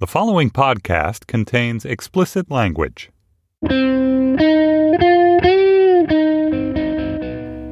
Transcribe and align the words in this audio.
The 0.00 0.06
following 0.06 0.50
podcast 0.50 1.26
contains 1.26 1.84
explicit 1.84 2.52
language. 2.52 3.10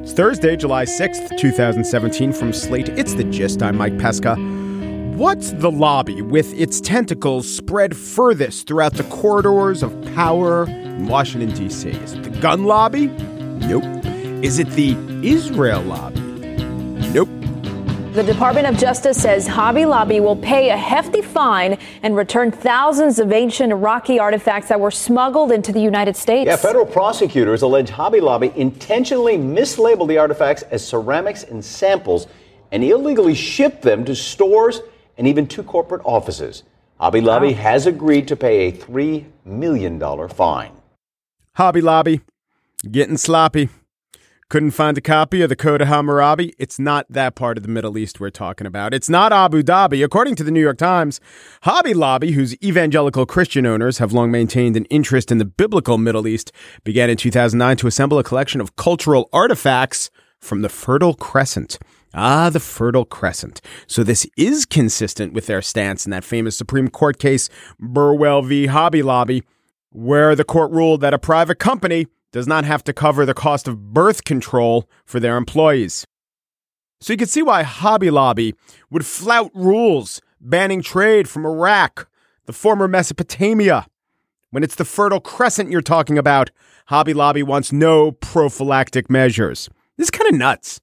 It's 0.03 0.11
Thursday, 0.11 0.57
July 0.57 0.83
6th, 0.83 1.37
2017, 1.37 2.33
from 2.33 2.51
Slate. 2.51 2.89
It's 2.89 3.13
the 3.13 3.23
gist. 3.23 3.63
I'm 3.63 3.77
Mike 3.77 3.97
Pesca. 3.97 4.35
What's 5.15 5.51
the 5.53 5.71
lobby 5.71 6.21
with 6.21 6.53
its 6.53 6.81
tentacles 6.81 7.49
spread 7.49 7.95
furthest 7.95 8.67
throughout 8.67 8.95
the 8.95 9.05
corridors 9.05 9.81
of 9.81 9.97
power 10.13 10.65
in 10.67 11.07
Washington, 11.07 11.55
D.C.? 11.57 11.91
Is 11.91 12.11
it 12.11 12.23
the 12.23 12.41
gun 12.41 12.65
lobby? 12.65 13.07
Nope. 13.07 13.85
Is 14.43 14.59
it 14.59 14.69
the 14.71 14.97
Israel 15.23 15.81
lobby? 15.81 16.26
Nope. 18.17 18.25
The 18.25 18.33
Department 18.33 18.67
of 18.67 18.77
Justice 18.77 19.21
says 19.21 19.45
Hobby 19.47 19.85
Lobby 19.85 20.19
will 20.19 20.35
pay 20.35 20.69
a 20.71 20.77
hefty 20.77 21.21
fine 21.21 21.77
and 22.01 22.15
return 22.15 22.51
thousands 22.51 23.19
of 23.19 23.31
ancient 23.31 23.71
Iraqi 23.71 24.19
artifacts 24.19 24.69
that 24.69 24.79
were 24.79 24.89
smuggled 24.91 25.51
into 25.51 25.71
the 25.71 25.79
United 25.79 26.15
States. 26.15 26.47
Yeah, 26.47 26.55
federal 26.55 26.85
prosecutors 26.85 27.61
allege 27.61 27.89
Hobby 27.89 28.19
Lobby 28.19 28.51
intentionally 28.55 29.37
mislabeled 29.37 30.07
the 30.07 30.17
artifacts 30.17 30.63
as 30.63 30.85
ceramics 30.85 31.43
and 31.43 31.63
samples 31.63 32.25
and 32.71 32.83
illegally 32.83 33.35
shipped 33.35 33.83
them 33.83 34.03
to 34.05 34.15
stores 34.15 34.81
and 35.17 35.27
even 35.27 35.45
to 35.47 35.61
corporate 35.61 36.01
offices. 36.03 36.63
Hobby 36.99 37.21
Lobby 37.21 37.53
wow. 37.53 37.61
has 37.61 37.85
agreed 37.85 38.27
to 38.29 38.35
pay 38.35 38.67
a 38.67 38.71
$3 38.71 39.25
million 39.45 39.99
fine. 40.29 40.71
Hobby 41.53 41.81
Lobby, 41.81 42.21
getting 42.89 43.17
sloppy. 43.17 43.69
Couldn't 44.49 44.71
find 44.71 44.97
a 44.97 45.01
copy 45.01 45.41
of 45.41 45.49
the 45.49 45.57
Code 45.57 45.81
of 45.81 45.89
Hammurabi. 45.89 46.53
It's 46.57 46.79
not 46.79 47.05
that 47.09 47.35
part 47.35 47.57
of 47.57 47.63
the 47.63 47.69
Middle 47.69 47.97
East 47.97 48.21
we're 48.21 48.29
talking 48.29 48.65
about. 48.65 48.93
It's 48.93 49.09
not 49.09 49.33
Abu 49.33 49.61
Dhabi. 49.61 50.01
According 50.05 50.35
to 50.35 50.43
the 50.45 50.51
New 50.51 50.61
York 50.61 50.77
Times, 50.77 51.19
Hobby 51.63 51.93
Lobby, 51.93 52.31
whose 52.31 52.55
evangelical 52.63 53.25
Christian 53.25 53.65
owners 53.65 53.97
have 53.97 54.13
long 54.13 54.31
maintained 54.31 54.77
an 54.77 54.85
interest 54.85 55.33
in 55.33 55.37
the 55.37 55.43
biblical 55.43 55.97
Middle 55.97 56.29
East, 56.29 56.53
began 56.85 57.09
in 57.09 57.17
2009 57.17 57.75
to 57.75 57.87
assemble 57.87 58.19
a 58.19 58.23
collection 58.23 58.61
of 58.61 58.77
cultural 58.77 59.27
artifacts 59.33 60.09
from 60.39 60.61
the 60.61 60.69
Fertile 60.69 61.13
Crescent. 61.13 61.77
Ah, 62.13 62.49
the 62.49 62.61
Fertile 62.61 63.03
Crescent. 63.03 63.59
So 63.85 64.01
this 64.01 64.25
is 64.37 64.65
consistent 64.65 65.33
with 65.33 65.47
their 65.47 65.61
stance 65.61 66.05
in 66.05 66.11
that 66.11 66.23
famous 66.23 66.57
Supreme 66.57 66.87
Court 66.87 67.19
case, 67.19 67.49
Burwell 67.81 68.43
v. 68.43 68.67
Hobby 68.67 69.03
Lobby, 69.03 69.43
where 69.89 70.35
the 70.35 70.45
court 70.45 70.71
ruled 70.71 71.01
that 71.01 71.13
a 71.13 71.19
private 71.19 71.59
company 71.59 72.07
does 72.37 72.47
not 72.47 72.65
have 72.65 72.83
to 72.83 72.93
cover 72.93 73.25
the 73.25 73.33
cost 73.33 73.67
of 73.67 73.91
birth 73.95 74.23
control 74.23 74.87
for 75.05 75.19
their 75.19 75.37
employees. 75.37 76.05
So 77.01 77.11
you 77.11 77.17
can 77.17 77.27
see 77.27 77.41
why 77.41 77.63
Hobby 77.63 78.11
Lobby 78.11 78.53
would 78.91 79.07
flout 79.07 79.49
rules 79.55 80.21
banning 80.39 80.83
trade 80.83 81.27
from 81.27 81.47
Iraq, 81.47 82.07
the 82.45 82.53
former 82.53 82.87
Mesopotamia. 82.87 83.87
When 84.51 84.61
it's 84.61 84.75
the 84.75 84.85
Fertile 84.85 85.19
Crescent 85.19 85.71
you're 85.71 85.81
talking 85.81 86.19
about, 86.19 86.51
Hobby 86.89 87.15
Lobby 87.15 87.41
wants 87.41 87.71
no 87.71 88.11
prophylactic 88.11 89.09
measures. 89.09 89.67
This 89.97 90.05
is 90.05 90.11
kind 90.11 90.31
of 90.31 90.37
nuts. 90.37 90.79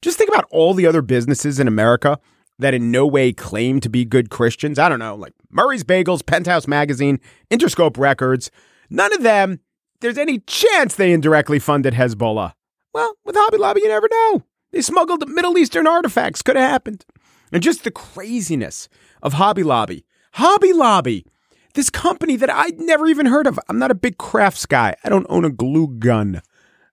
Just 0.00 0.16
think 0.16 0.30
about 0.30 0.46
all 0.50 0.72
the 0.72 0.86
other 0.86 1.02
businesses 1.02 1.60
in 1.60 1.68
America 1.68 2.18
that 2.58 2.72
in 2.72 2.90
no 2.90 3.06
way 3.06 3.34
claim 3.34 3.80
to 3.80 3.90
be 3.90 4.06
good 4.06 4.30
Christians. 4.30 4.78
I 4.78 4.88
don't 4.88 4.98
know, 4.98 5.14
like 5.14 5.34
Murray's 5.50 5.84
Bagels, 5.84 6.24
Penthouse 6.24 6.66
Magazine, 6.66 7.20
Interscope 7.50 7.98
Records. 7.98 8.50
None 8.88 9.12
of 9.12 9.22
them 9.22 9.60
there's 10.00 10.18
any 10.18 10.40
chance 10.40 10.94
they 10.94 11.12
indirectly 11.12 11.58
funded 11.58 11.94
Hezbollah. 11.94 12.54
Well, 12.92 13.16
with 13.24 13.36
Hobby 13.36 13.58
Lobby, 13.58 13.82
you 13.82 13.88
never 13.88 14.08
know. 14.10 14.44
They 14.72 14.82
smuggled 14.82 15.28
Middle 15.28 15.58
Eastern 15.58 15.86
artifacts. 15.86 16.42
Could 16.42 16.56
have 16.56 16.70
happened. 16.70 17.04
And 17.52 17.62
just 17.62 17.84
the 17.84 17.90
craziness 17.90 18.88
of 19.22 19.34
Hobby 19.34 19.62
Lobby. 19.62 20.04
Hobby 20.34 20.72
Lobby, 20.72 21.26
this 21.74 21.90
company 21.90 22.36
that 22.36 22.50
I'd 22.50 22.78
never 22.78 23.06
even 23.06 23.26
heard 23.26 23.46
of. 23.46 23.58
I'm 23.68 23.78
not 23.78 23.90
a 23.90 23.96
big 23.96 24.18
crafts 24.18 24.66
guy. 24.66 24.96
I 25.04 25.08
don't 25.08 25.26
own 25.28 25.44
a 25.44 25.50
glue 25.50 25.88
gun. 25.88 26.42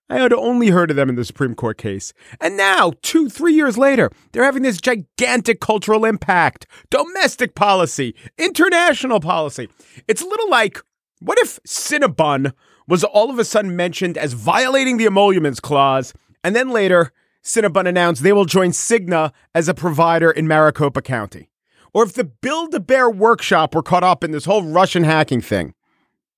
I 0.10 0.20
had 0.20 0.32
only 0.32 0.70
heard 0.70 0.90
of 0.90 0.96
them 0.96 1.10
in 1.10 1.16
the 1.16 1.26
Supreme 1.26 1.54
Court 1.54 1.78
case. 1.78 2.14
And 2.40 2.56
now, 2.56 2.94
two, 3.02 3.30
three 3.30 3.54
years 3.54 3.78
later, 3.78 4.10
they're 4.32 4.46
having 4.46 4.64
this 4.64 4.80
gigantic 4.80 5.60
cultural 5.60 6.06
impact, 6.06 6.66
domestic 6.90 7.56
policy, 7.56 8.16
international 8.38 9.20
policy. 9.20 9.68
It's 10.08 10.22
a 10.22 10.28
little 10.28 10.50
like 10.50 10.82
what 11.20 11.40
if 11.40 11.60
Cinnabon 11.68 12.54
was 12.88 13.04
all 13.04 13.30
of 13.30 13.40
a 13.40 13.46
sudden 13.46 13.76
mentioned 13.76 14.18
as 14.18 14.34
violating 14.34 14.98
the 14.98 15.06
emoluments 15.06 15.60
clause, 15.60 16.14
and 16.44 16.56
then 16.56 16.70
later, 16.70 17.12
Cinnabon 17.44 17.88
announced 17.88 18.24
they 18.24 18.34
will 18.34 18.46
join 18.46 18.72
Cigna 18.72 19.32
as 19.54 19.68
a 19.68 19.74
provider 19.74 20.32
in 20.32 20.48
Maricopa 20.48 21.02
County. 21.02 21.50
Or 21.94 22.04
if 22.04 22.14
the 22.14 22.24
Build 22.24 22.74
a 22.74 22.80
Bear 22.80 23.10
workshop 23.10 23.74
were 23.74 23.84
caught 23.84 24.04
up 24.04 24.24
in 24.24 24.32
this 24.32 24.46
whole 24.46 24.64
Russian 24.64 25.04
hacking 25.04 25.42
thing. 25.42 25.74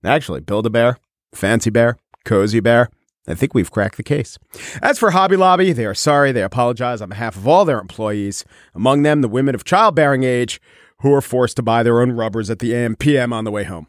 Actually, 0.03 0.39
Build 0.41 0.65
a 0.65 0.69
Bear, 0.69 0.97
Fancy 1.33 1.69
Bear, 1.69 1.97
Cozy 2.25 2.59
Bear, 2.59 2.89
I 3.27 3.35
think 3.35 3.53
we've 3.53 3.69
cracked 3.69 3.97
the 3.97 4.03
case. 4.03 4.39
As 4.81 4.97
for 4.97 5.11
Hobby 5.11 5.35
Lobby, 5.35 5.71
they 5.71 5.85
are 5.85 5.93
sorry. 5.93 6.31
They 6.31 6.41
apologize 6.41 7.01
on 7.01 7.09
behalf 7.09 7.35
of 7.35 7.47
all 7.47 7.63
their 7.63 7.79
employees, 7.79 8.43
among 8.73 9.03
them 9.03 9.21
the 9.21 9.27
women 9.27 9.53
of 9.53 9.63
childbearing 9.63 10.23
age 10.23 10.59
who 11.01 11.13
are 11.13 11.21
forced 11.21 11.55
to 11.57 11.61
buy 11.61 11.83
their 11.83 12.01
own 12.01 12.11
rubbers 12.11 12.49
at 12.49 12.59
the 12.59 12.73
AM 12.73 12.95
PM 12.95 13.31
on 13.31 13.43
the 13.43 13.51
way 13.51 13.63
home. 13.65 13.87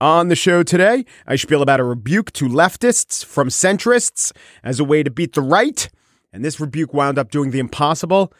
On 0.00 0.28
the 0.28 0.36
show 0.36 0.62
today, 0.62 1.06
I 1.26 1.36
spiel 1.36 1.62
about 1.62 1.80
a 1.80 1.84
rebuke 1.84 2.30
to 2.32 2.48
leftists 2.48 3.24
from 3.24 3.48
centrists 3.48 4.30
as 4.62 4.78
a 4.78 4.84
way 4.84 5.02
to 5.02 5.10
beat 5.10 5.32
the 5.32 5.40
right, 5.40 5.88
and 6.34 6.44
this 6.44 6.60
rebuke 6.60 6.92
wound 6.92 7.18
up 7.18 7.30
doing 7.30 7.50
the 7.50 7.60
impossible. 7.60 8.30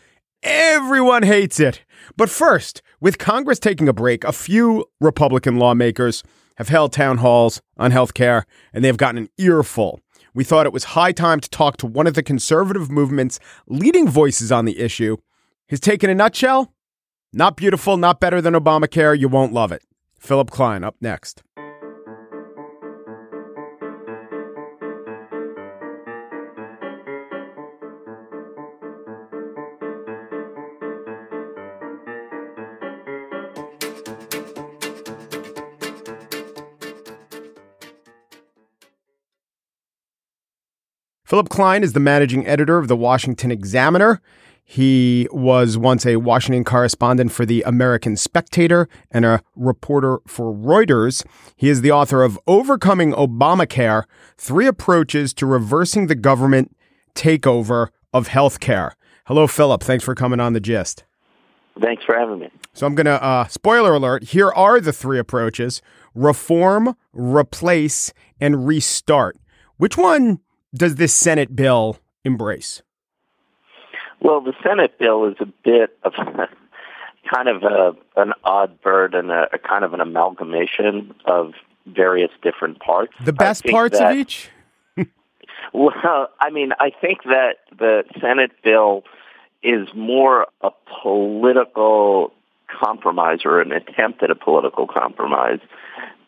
Everyone 0.43 1.23
hates 1.23 1.59
it. 1.59 1.83
But 2.15 2.29
first, 2.29 2.83
with 3.01 3.17
Congress 3.17 3.59
taking 3.59 3.89
a 3.89 3.95
break, 3.95 4.23
a 4.25 4.33
few 4.33 4.85
Republican 5.01 5.59
lawmakers 5.59 6.23
have 6.59 6.69
held 6.69 6.93
town 6.93 7.19
halls 7.19 7.63
on 7.79 7.91
health 7.91 8.13
care, 8.13 8.45
and 8.75 8.85
they've 8.85 8.95
gotten 8.95 9.23
an 9.23 9.31
earful. 9.39 10.01
We 10.35 10.45
thought 10.45 10.67
it 10.67 10.75
was 10.75 10.85
high 10.85 11.13
time 11.13 11.41
to 11.41 11.49
talk 11.49 11.79
to 11.79 11.87
one 11.87 12.07
of 12.07 12.13
the 12.13 12.23
conservative 12.23 12.91
movement's 12.91 13.41
leading 13.67 14.11
voices 14.11 14.53
on 14.53 14.67
the 14.67 14.79
issue. 14.79 15.17
His 15.69 15.81
take 15.81 16.05
in 16.05 16.11
a 16.11 16.15
nutshell? 16.15 16.75
Not 17.33 17.57
beautiful, 17.57 17.97
not 17.97 18.21
better 18.21 18.43
than 18.43 18.53
Obamacare, 18.53 19.19
you 19.19 19.29
won't 19.29 19.55
love 19.55 19.73
it. 19.73 19.83
Philip 20.19 20.51
Klein 20.51 20.85
up 20.85 20.97
next. 21.01 21.43
Philip 41.27 41.49
Klein 41.49 41.83
is 41.83 41.93
the 41.93 41.99
managing 41.99 42.47
editor 42.47 42.79
of 42.79 42.87
the 42.87 42.95
Washington 42.95 43.51
Examiner. 43.51 44.21
He 44.63 45.27
was 45.33 45.77
once 45.77 46.07
a 46.07 46.19
Washington 46.19 46.63
correspondent 46.63 47.33
for 47.33 47.45
the 47.45 47.65
American 47.67 48.17
Spectator 48.17 48.89
and 49.11 49.25
a 49.25 49.43
reporter 49.57 50.21
for 50.29 50.55
Reuters. 50.55 51.27
He 51.57 51.69
is 51.69 51.81
the 51.81 51.91
author 51.91 52.23
of 52.23 52.39
Overcoming 52.47 53.13
Obamacare 53.13 54.05
Three 54.39 54.69
Approaches 54.69 55.35
to 55.35 55.47
Reversing 55.47 56.07
the 56.07 56.15
Government 56.15 56.77
Takeover 57.17 57.89
of 58.15 58.29
Healthcare. 58.29 58.93
Hello, 59.27 59.49
Philip. 59.49 59.83
Thanks 59.83 60.05
for 60.05 60.15
coming 60.15 60.39
on 60.39 60.53
the 60.53 60.61
gist. 60.61 61.03
Thanks 61.81 62.05
for 62.05 62.17
having 62.17 62.39
me. 62.39 62.51
So 62.73 62.87
I'm 62.87 62.95
going 62.95 63.07
to, 63.07 63.21
uh, 63.21 63.49
spoiler 63.49 63.95
alert, 63.95 64.23
here 64.23 64.53
are 64.53 64.79
the 64.81 64.93
three 64.93 65.19
approaches 65.19 65.83
reform, 66.15 66.95
replace, 67.13 68.13
and 68.41 68.65
restart. 68.65 69.37
Which 69.77 69.97
one 69.97 70.39
does 70.77 70.97
this 70.97 71.15
Senate 71.15 71.55
bill 71.55 71.99
embrace? 72.25 72.83
Well, 74.21 74.41
the 74.41 74.55
Senate 74.63 74.99
bill 74.99 75.27
is 75.27 75.37
a 75.41 75.47
bit 75.47 75.97
of 76.03 76.13
kind 77.33 77.49
of 77.49 77.63
a, 77.63 77.93
an 78.17 78.33
odd 78.45 78.81
bird 78.81 79.15
and 79.15 79.31
a, 79.31 79.49
a 79.53 79.59
kind 79.59 79.85
of 79.85 79.95
an 79.95 80.01
amalgamation 80.01 81.15
of 81.25 81.53
various 81.87 82.31
different 82.43 82.81
parts. 82.81 83.13
The 83.25 83.33
best 83.33 83.65
parts 83.65 83.99
that, 83.99 84.13
of 84.13 84.19
each? 84.19 84.51
well, 85.73 86.29
I 86.41 86.51
mean, 86.51 86.73
I 86.81 86.91
think 86.91 87.23
that 87.25 87.57
the 87.79 88.05
Senate 88.21 88.53
bill 88.63 89.05
is 89.63 89.89
more 89.95 90.47
a 90.61 90.71
political 91.03 92.33
compromise 92.69 93.41
or 93.45 93.61
an 93.61 93.73
attempt 93.73 94.23
at 94.23 94.31
a 94.31 94.35
political 94.35 94.87
compromise 94.87 95.61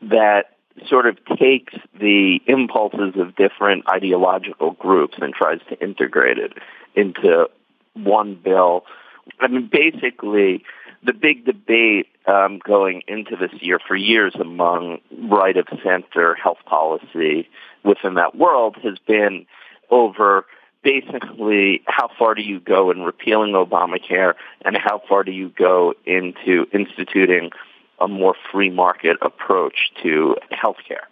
that 0.03 0.57
sort 0.89 1.07
of 1.07 1.17
takes 1.39 1.75
the 1.99 2.41
impulses 2.47 3.15
of 3.17 3.37
different 3.37 3.89
ideological 3.89 4.73
groups 4.73 5.17
and 5.21 5.33
tries 5.33 5.61
to 5.69 5.81
integrate 5.83 6.39
it 6.39 6.53
into 6.95 7.49
one 7.95 8.35
bill. 8.35 8.85
I 9.41 9.49
mean, 9.49 9.69
basically, 9.71 10.65
the 11.03 11.13
big 11.13 11.45
debate 11.45 12.09
um, 12.27 12.59
going 12.65 13.03
into 13.07 13.37
this 13.37 13.53
year 13.61 13.79
for 13.87 13.97
years 13.97 14.35
among 14.35 14.99
right 15.31 15.57
of 15.57 15.67
center 15.83 16.35
health 16.35 16.59
policy 16.67 17.49
within 17.85 18.15
that 18.15 18.37
world 18.37 18.77
has 18.83 18.99
been 19.07 19.47
over 19.91 20.45
basically 20.83 21.83
how 21.87 22.09
far 22.19 22.35
do 22.35 22.43
you 22.43 22.61
go 22.61 22.91
in 22.91 23.01
repealing 23.03 23.53
Obamacare 23.53 24.35
and 24.65 24.77
how 24.77 25.03
far 25.09 25.25
do 25.25 25.33
you 25.33 25.49
go 25.51 25.95
into 26.07 26.67
instituting 26.73 27.51
a 28.01 28.09
more 28.09 28.35
free 28.53 28.71
market 28.71 29.17
approach 29.23 29.91
to 30.03 30.37
healthcare. 30.53 31.07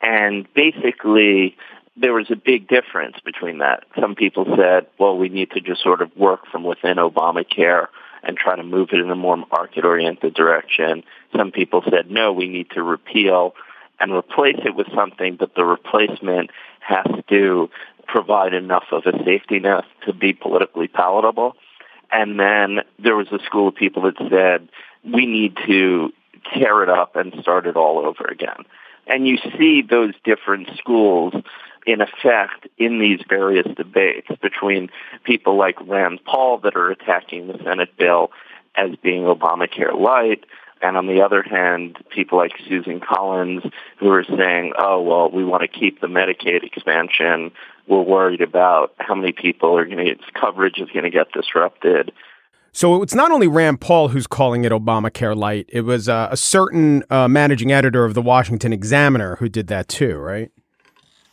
And 0.00 0.46
basically, 0.54 1.56
there 1.96 2.12
was 2.12 2.30
a 2.30 2.36
big 2.36 2.68
difference 2.68 3.16
between 3.24 3.58
that. 3.58 3.84
Some 4.00 4.14
people 4.14 4.46
said, 4.56 4.86
well, 4.98 5.16
we 5.16 5.28
need 5.28 5.50
to 5.52 5.60
just 5.60 5.82
sort 5.82 6.00
of 6.00 6.16
work 6.16 6.46
from 6.50 6.64
within 6.64 6.96
Obamacare 6.96 7.88
and 8.22 8.36
try 8.36 8.56
to 8.56 8.62
move 8.62 8.90
it 8.92 9.00
in 9.00 9.10
a 9.10 9.16
more 9.16 9.36
market-oriented 9.36 10.34
direction. 10.34 11.04
Some 11.36 11.50
people 11.50 11.82
said, 11.90 12.10
no, 12.10 12.32
we 12.32 12.48
need 12.48 12.70
to 12.70 12.82
repeal 12.82 13.54
and 14.00 14.12
replace 14.12 14.58
it 14.64 14.74
with 14.74 14.86
something, 14.94 15.36
but 15.36 15.54
the 15.54 15.64
replacement 15.64 16.50
has 16.80 17.06
to 17.28 17.70
provide 18.06 18.54
enough 18.54 18.84
of 18.90 19.06
a 19.06 19.24
safety 19.24 19.58
net 19.60 19.84
to 20.06 20.12
be 20.12 20.32
politically 20.32 20.88
palatable. 20.88 21.54
And 22.10 22.38
then 22.38 22.80
there 22.98 23.16
was 23.16 23.28
a 23.32 23.38
school 23.44 23.68
of 23.68 23.74
people 23.74 24.02
that 24.02 24.16
said, 24.30 24.68
we 25.04 25.26
need 25.26 25.56
to 25.66 26.12
tear 26.54 26.82
it 26.82 26.88
up 26.88 27.16
and 27.16 27.34
start 27.40 27.66
it 27.66 27.76
all 27.76 27.98
over 27.98 28.24
again. 28.24 28.64
And 29.06 29.26
you 29.26 29.38
see 29.58 29.82
those 29.82 30.14
different 30.24 30.68
schools 30.78 31.34
in 31.86 32.00
effect 32.00 32.68
in 32.78 33.00
these 33.00 33.20
various 33.28 33.66
debates 33.76 34.28
between 34.40 34.90
people 35.24 35.56
like 35.56 35.76
Rand 35.86 36.20
Paul 36.24 36.58
that 36.58 36.76
are 36.76 36.90
attacking 36.90 37.48
the 37.48 37.58
Senate 37.64 37.96
bill 37.98 38.30
as 38.76 38.90
being 39.02 39.24
Obamacare 39.24 39.98
light, 39.98 40.44
and 40.82 40.96
on 40.96 41.06
the 41.06 41.22
other 41.22 41.42
hand, 41.42 41.96
people 42.10 42.38
like 42.38 42.52
Susan 42.68 43.00
Collins 43.00 43.62
who 43.98 44.10
are 44.10 44.24
saying, 44.24 44.72
oh, 44.76 45.00
well, 45.00 45.30
we 45.30 45.44
want 45.44 45.62
to 45.62 45.68
keep 45.68 46.00
the 46.00 46.08
Medicaid 46.08 46.64
expansion. 46.64 47.52
We're 47.86 48.02
worried 48.02 48.40
about 48.40 48.92
how 48.98 49.14
many 49.14 49.32
people 49.32 49.76
are 49.78 49.84
going 49.84 49.98
to 49.98 50.04
get 50.04 50.34
coverage 50.34 50.78
is 50.78 50.88
going 50.90 51.04
to 51.04 51.10
get 51.10 51.30
disrupted. 51.32 52.12
So 52.72 53.02
it's 53.02 53.14
not 53.14 53.30
only 53.30 53.48
Rand 53.48 53.80
Paul 53.80 54.08
who's 54.08 54.26
calling 54.26 54.64
it 54.64 54.72
Obamacare 54.72 55.36
light. 55.36 55.66
It 55.68 55.82
was 55.82 56.08
uh, 56.08 56.28
a 56.30 56.36
certain 56.36 57.04
uh, 57.10 57.28
managing 57.28 57.70
editor 57.70 58.04
of 58.04 58.14
the 58.14 58.22
Washington 58.22 58.72
Examiner 58.72 59.36
who 59.36 59.48
did 59.48 59.66
that 59.66 59.88
too, 59.88 60.16
right? 60.16 60.50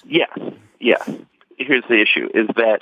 Yes, 0.06 0.38
yes. 0.80 1.10
Here's 1.58 1.84
the 1.90 2.02
issue: 2.02 2.30
is 2.34 2.48
that 2.56 2.82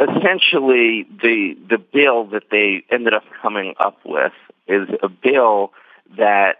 essentially 0.00 1.06
the 1.22 1.56
the 1.68 1.78
bill 1.78 2.26
that 2.26 2.44
they 2.50 2.84
ended 2.90 3.14
up 3.14 3.24
coming 3.40 3.74
up 3.80 3.98
with 4.04 4.32
is 4.68 4.88
a 5.02 5.08
bill 5.08 5.72
that, 6.16 6.58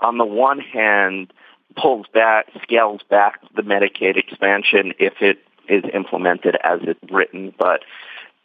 on 0.00 0.16
the 0.16 0.24
one 0.24 0.58
hand, 0.58 1.32
pulls 1.76 2.06
back, 2.14 2.46
scales 2.62 3.00
back 3.10 3.40
the 3.54 3.62
Medicaid 3.62 4.16
expansion 4.16 4.92
if 4.98 5.14
it 5.20 5.38
is 5.68 5.84
implemented 5.94 6.56
as 6.64 6.80
it's 6.82 7.12
written, 7.12 7.54
but 7.58 7.80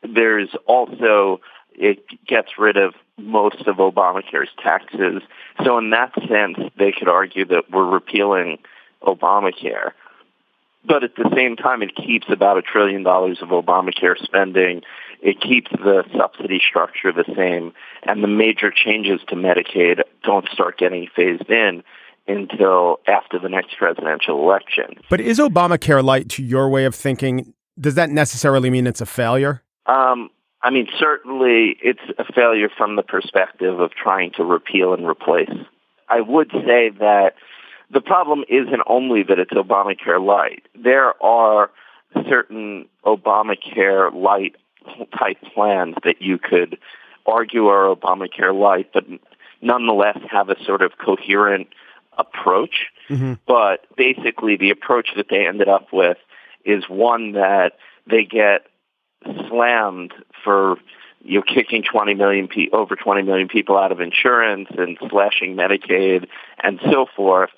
there's 0.04 0.50
also 0.68 1.40
it 1.78 2.04
gets 2.26 2.58
rid 2.58 2.76
of 2.76 2.96
most 3.18 3.68
of 3.68 3.78
Obamacare's 3.78 4.50
taxes. 4.62 5.22
So 5.64 5.78
in 5.78 5.92
that 5.92 6.14
sense, 6.28 6.58
they 6.78 6.92
could 6.92 7.08
argue 7.08 7.46
that 7.46 7.72
we're 7.72 7.90
repealing 7.90 8.58
Obamacare. 9.04 9.92
But 10.84 11.04
at 11.04 11.16
the 11.16 11.30
same 11.36 11.56
time, 11.56 11.82
it 11.82 11.96
keeps 11.96 12.28
about 12.30 12.58
a 12.58 12.62
trillion 12.62 13.04
dollars 13.04 13.40
of 13.42 13.50
Obamacare 13.50 14.18
spending. 14.22 14.82
It 15.22 15.42
keeps 15.42 15.70
the 15.72 16.04
subsidy 16.18 16.62
structure 16.66 17.12
the 17.12 17.26
same. 17.36 17.74
And 18.04 18.24
the 18.24 18.28
major 18.28 18.72
changes 18.72 19.20
to 19.28 19.36
Medicaid 19.36 20.02
don't 20.24 20.48
start 20.50 20.78
getting 20.78 21.08
phased 21.16 21.50
in 21.50 21.84
until 22.28 23.00
after 23.08 23.40
the 23.40 23.50
next 23.50 23.78
presidential 23.78 24.42
election. 24.42 25.00
But 25.10 25.22
is 25.22 25.40
Obamacare 25.40 26.04
light 26.04 26.30
to 26.30 26.44
your 26.44 26.70
way 26.70 26.86
of 26.86 26.96
thinking? 26.96 27.54
Does 27.80 27.96
that 27.96 28.10
necessarily 28.10 28.70
mean 28.70 28.88
it's 28.88 29.02
a 29.02 29.06
failure? 29.06 29.64
Um, 29.86 30.30
I 30.62 30.70
mean, 30.72 30.88
certainly 31.00 31.78
it's 31.82 32.02
a 32.18 32.26
failure 32.34 32.70
from 32.76 32.96
the 32.96 33.04
perspective 33.04 33.80
of 33.80 33.92
trying 33.92 34.32
to 34.38 34.44
repeal 34.44 34.94
and 34.94 35.08
replace. 35.08 35.52
I 36.10 36.22
would 36.22 36.52
say 36.52 36.90
that 37.00 37.36
the 37.92 38.02
problem 38.02 38.44
isn't 38.50 38.82
only 38.88 39.24
that 39.24 39.40
it's 39.40 39.52
Obamacare 39.52 40.24
light. 40.24 40.64
There 40.76 41.22
are 41.24 41.70
certain 42.28 42.88
Obamacare 43.06 44.14
light 44.14 44.56
type 45.18 45.38
plans 45.54 45.96
that 46.04 46.22
you 46.22 46.38
could 46.38 46.78
argue 47.26 47.68
are 47.68 47.96
Obamacare 47.96 48.58
light, 48.58 48.90
but 48.94 49.06
nonetheless 49.62 50.18
have 50.32 50.50
a 50.50 50.62
sort 50.64 50.82
of 50.82 50.94
coherent 50.98 51.68
approach. 52.18 52.88
Mm-hmm. 53.10 53.34
But 53.46 53.86
basically, 53.96 54.58
the 54.58 54.72
approach 54.72 55.10
that 55.16 55.28
they 55.30 55.48
ended 55.48 55.68
up 55.68 55.88
with 55.94 56.18
is 56.66 56.86
one 56.90 57.34
that 57.34 57.74
they 58.10 58.24
get 58.24 58.68
slammed 59.48 60.14
for 60.44 60.78
you 61.24 61.40
know, 61.40 61.44
kicking 61.44 61.84
20 61.84 62.14
million 62.14 62.48
pe- 62.48 62.70
over 62.72 62.96
20 62.96 63.24
million 63.24 63.48
people 63.48 63.78
out 63.78 63.92
of 63.92 64.00
insurance 64.00 64.70
and 64.78 64.98
slashing 65.10 65.56
Medicaid 65.56 66.28
and 66.64 66.80
so 66.90 67.06
forth. 67.16 67.50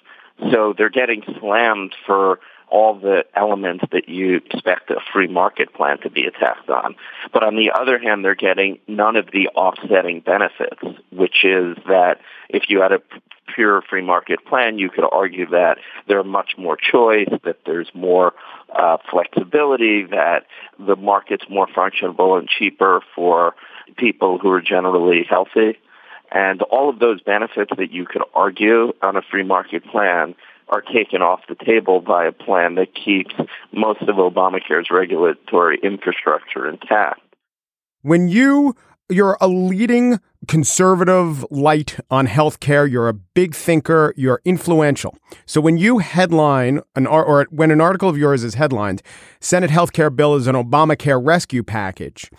So 0.52 0.74
they're 0.78 0.90
getting 0.90 1.24
slammed 1.40 1.96
for 2.06 2.40
all 2.70 2.94
the 3.00 3.26
elements 3.36 3.84
that 3.92 4.08
you 4.08 4.38
expect 4.38 4.90
a 4.90 5.00
free 5.12 5.28
market 5.28 5.74
plan 5.74 6.00
to 6.02 6.10
be 6.10 6.26
attacked 6.26 6.70
on. 6.70 6.96
But 7.34 7.44
on 7.44 7.56
the 7.56 7.72
other 7.72 8.00
hand, 8.00 8.24
they're 8.24 8.36
getting 8.36 8.80
none 8.88 9.16
of 9.16 9.28
the 9.32 9.50
offsetting 9.50 10.22
benefits, 10.22 10.82
which 11.12 11.44
is 11.44 11.78
that 11.88 12.20
if 12.50 12.64
you 12.70 12.82
had 12.82 12.92
a 12.92 13.02
pure 13.54 13.82
free 13.82 14.02
market 14.02 14.46
plan, 14.46 14.78
you 14.80 14.90
could 14.90 15.06
argue 15.12 15.48
that 15.50 15.78
there's 16.08 16.26
much 16.26 16.56
more 16.58 16.78
choice, 16.78 17.30
that 17.44 17.58
there's 17.66 17.90
more 17.94 18.34
uh, 18.74 18.98
flexibility, 19.10 20.06
that 20.06 20.46
the 20.78 20.96
market's 20.96 21.46
more 21.50 21.68
functional 21.74 22.38
and 22.38 22.48
cheaper 22.48 23.02
for 23.16 23.56
people 23.98 24.38
who 24.38 24.50
are 24.52 24.62
generally 24.62 25.26
healthy. 25.28 25.78
And 26.32 26.62
all 26.62 26.90
of 26.90 27.00
those 27.00 27.22
benefits 27.22 27.72
that 27.76 27.92
you 27.92 28.06
could 28.06 28.22
argue 28.36 28.94
on 29.02 29.16
a 29.16 29.22
free 29.22 29.44
market 29.44 29.84
plan 29.86 30.36
are 30.70 30.82
taken 30.82 31.22
off 31.22 31.42
the 31.50 31.56
table 31.56 32.02
by 32.02 32.26
a 32.26 32.32
plan 32.32 32.76
that 32.76 32.94
keeps 32.94 33.34
most 33.72 34.02
of 34.02 34.16
Obamacare's 34.16 34.90
regulatory 34.92 35.80
infrastructure 35.82 36.68
intact. 36.68 37.22
When 38.02 38.30
you 38.30 38.76
you're 39.10 39.38
a 39.42 39.48
leading 39.48 40.20
conservative 40.48 41.46
light 41.50 42.00
on 42.10 42.28
healthcare. 42.28 42.90
You're 42.90 43.10
a 43.10 43.14
big 43.14 43.56
thinker. 43.56 44.14
You're 44.16 44.42
influential. 44.46 45.18
So 45.46 45.60
when 45.60 45.78
you 45.78 45.98
headline 45.98 46.82
an 46.96 47.08
or 47.08 47.48
when 47.50 47.72
an 47.72 47.82
article 47.82 48.08
of 48.08 48.18
yours 48.18 48.44
is 48.44 48.54
headlined, 48.54 49.02
Senate 49.40 49.72
healthcare 49.72 50.16
bill 50.16 50.36
is 50.36 50.48
an 50.48 50.56
Obamacare 50.56 51.24
rescue 51.24 51.64
package, 51.64 52.30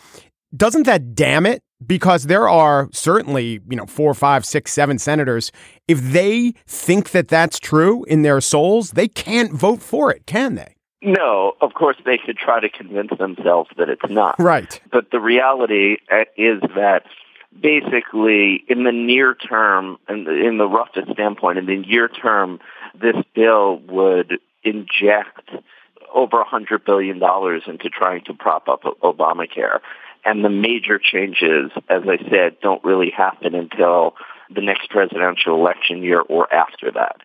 doesn't 0.57 0.85
that 0.85 1.15
damn 1.15 1.47
it? 1.47 1.63
Because 1.87 2.25
there 2.25 2.49
are 2.49 2.89
certainly, 2.93 3.61
you 3.69 3.77
know, 3.77 3.87
four, 3.87 4.13
five, 4.15 4.45
six, 4.45 4.73
seven 4.73 4.99
senators. 4.99 5.51
If 5.89 6.01
they 6.01 6.53
think 6.67 7.11
that 7.11 7.29
that's 7.29 7.59
true 7.59 8.05
in 8.05 8.23
their 8.23 8.41
souls, 8.41 8.93
they 8.93 9.09
can't 9.09 9.53
vote 9.53 9.83
for 9.83 10.11
it, 10.13 10.27
can 10.27 10.55
they? 10.55 10.77
No, 11.03 11.55
of 11.63 11.73
course 11.75 11.97
they 12.05 12.19
could 12.19 12.37
try 12.37 12.61
to 12.61 12.69
convince 12.69 13.11
themselves 13.19 13.71
that 13.79 13.89
it's 13.89 14.11
not. 14.11 14.39
Right. 14.39 14.81
But 14.93 15.11
the 15.11 15.21
reality 15.21 15.97
uh, 16.13 16.25
is 16.37 16.61
that 16.77 17.05
basically 17.59 18.65
in 18.69 18.85
the 18.85 18.93
near 18.93 19.35
term 19.35 19.97
and 20.09 20.29
in 20.29 20.59
the 20.59 20.69
roughest 20.69 21.11
standpoint 21.13 21.59
in 21.59 21.67
the 21.67 21.79
near 21.79 22.09
term 22.09 22.61
this 22.95 23.17
bill 23.35 23.79
would 23.89 24.39
inject 24.63 25.51
over 26.15 26.41
a 26.41 26.45
hundred 26.45 26.85
billion 26.85 27.19
dollars 27.19 27.63
into 27.67 27.89
trying 27.89 28.23
to 28.25 28.35
prop 28.35 28.69
up 28.69 28.83
Obamacare. 29.03 29.81
And 30.25 30.45
the 30.45 30.51
major 30.51 30.99
changes, 30.99 31.71
as 31.89 32.03
I 32.05 32.19
said, 32.31 32.61
don't 32.63 32.85
really 32.85 33.11
happen 33.17 33.55
until 33.55 34.15
the 34.55 34.61
next 34.61 34.91
presidential 34.91 35.55
election 35.55 36.03
year 36.03 36.21
or 36.21 36.53
after 36.53 36.91
that. 36.93 37.17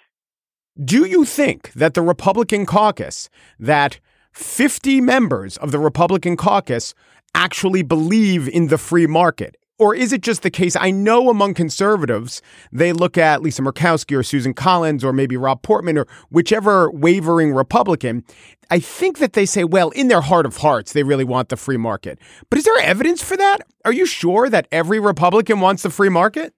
Do 0.83 1.05
you 1.05 1.25
think 1.25 1.71
that 1.73 1.93
the 1.93 2.01
Republican 2.01 2.65
caucus, 2.65 3.29
that 3.59 3.99
50 4.33 5.01
members 5.01 5.57
of 5.57 5.71
the 5.71 5.79
Republican 5.79 6.35
caucus 6.35 6.93
actually 7.33 7.81
believe 7.81 8.47
in 8.47 8.67
the 8.67 8.77
free 8.77 9.07
market? 9.07 9.57
Or 9.77 9.93
is 9.93 10.13
it 10.13 10.21
just 10.21 10.41
the 10.41 10.49
case? 10.49 10.77
I 10.77 10.89
know 10.89 11.29
among 11.29 11.53
conservatives, 11.53 12.41
they 12.71 12.93
look 12.93 13.17
at 13.17 13.41
Lisa 13.41 13.61
Murkowski 13.61 14.17
or 14.17 14.23
Susan 14.23 14.53
Collins 14.53 15.03
or 15.03 15.11
maybe 15.11 15.35
Rob 15.35 15.61
Portman 15.63 15.97
or 15.97 16.07
whichever 16.29 16.89
wavering 16.91 17.51
Republican. 17.53 18.23
I 18.71 18.79
think 18.79 19.17
that 19.17 19.33
they 19.33 19.45
say, 19.45 19.65
well, 19.65 19.89
in 19.89 20.07
their 20.07 20.21
heart 20.21 20.45
of 20.45 20.57
hearts, 20.57 20.93
they 20.93 21.03
really 21.03 21.25
want 21.25 21.49
the 21.49 21.57
free 21.57 21.77
market. 21.77 22.19
But 22.49 22.57
is 22.57 22.63
there 22.63 22.79
evidence 22.79 23.21
for 23.21 23.35
that? 23.35 23.59
Are 23.83 23.91
you 23.91 24.05
sure 24.05 24.49
that 24.49 24.67
every 24.71 24.99
Republican 24.99 25.59
wants 25.59 25.83
the 25.83 25.89
free 25.89 26.09
market? 26.09 26.53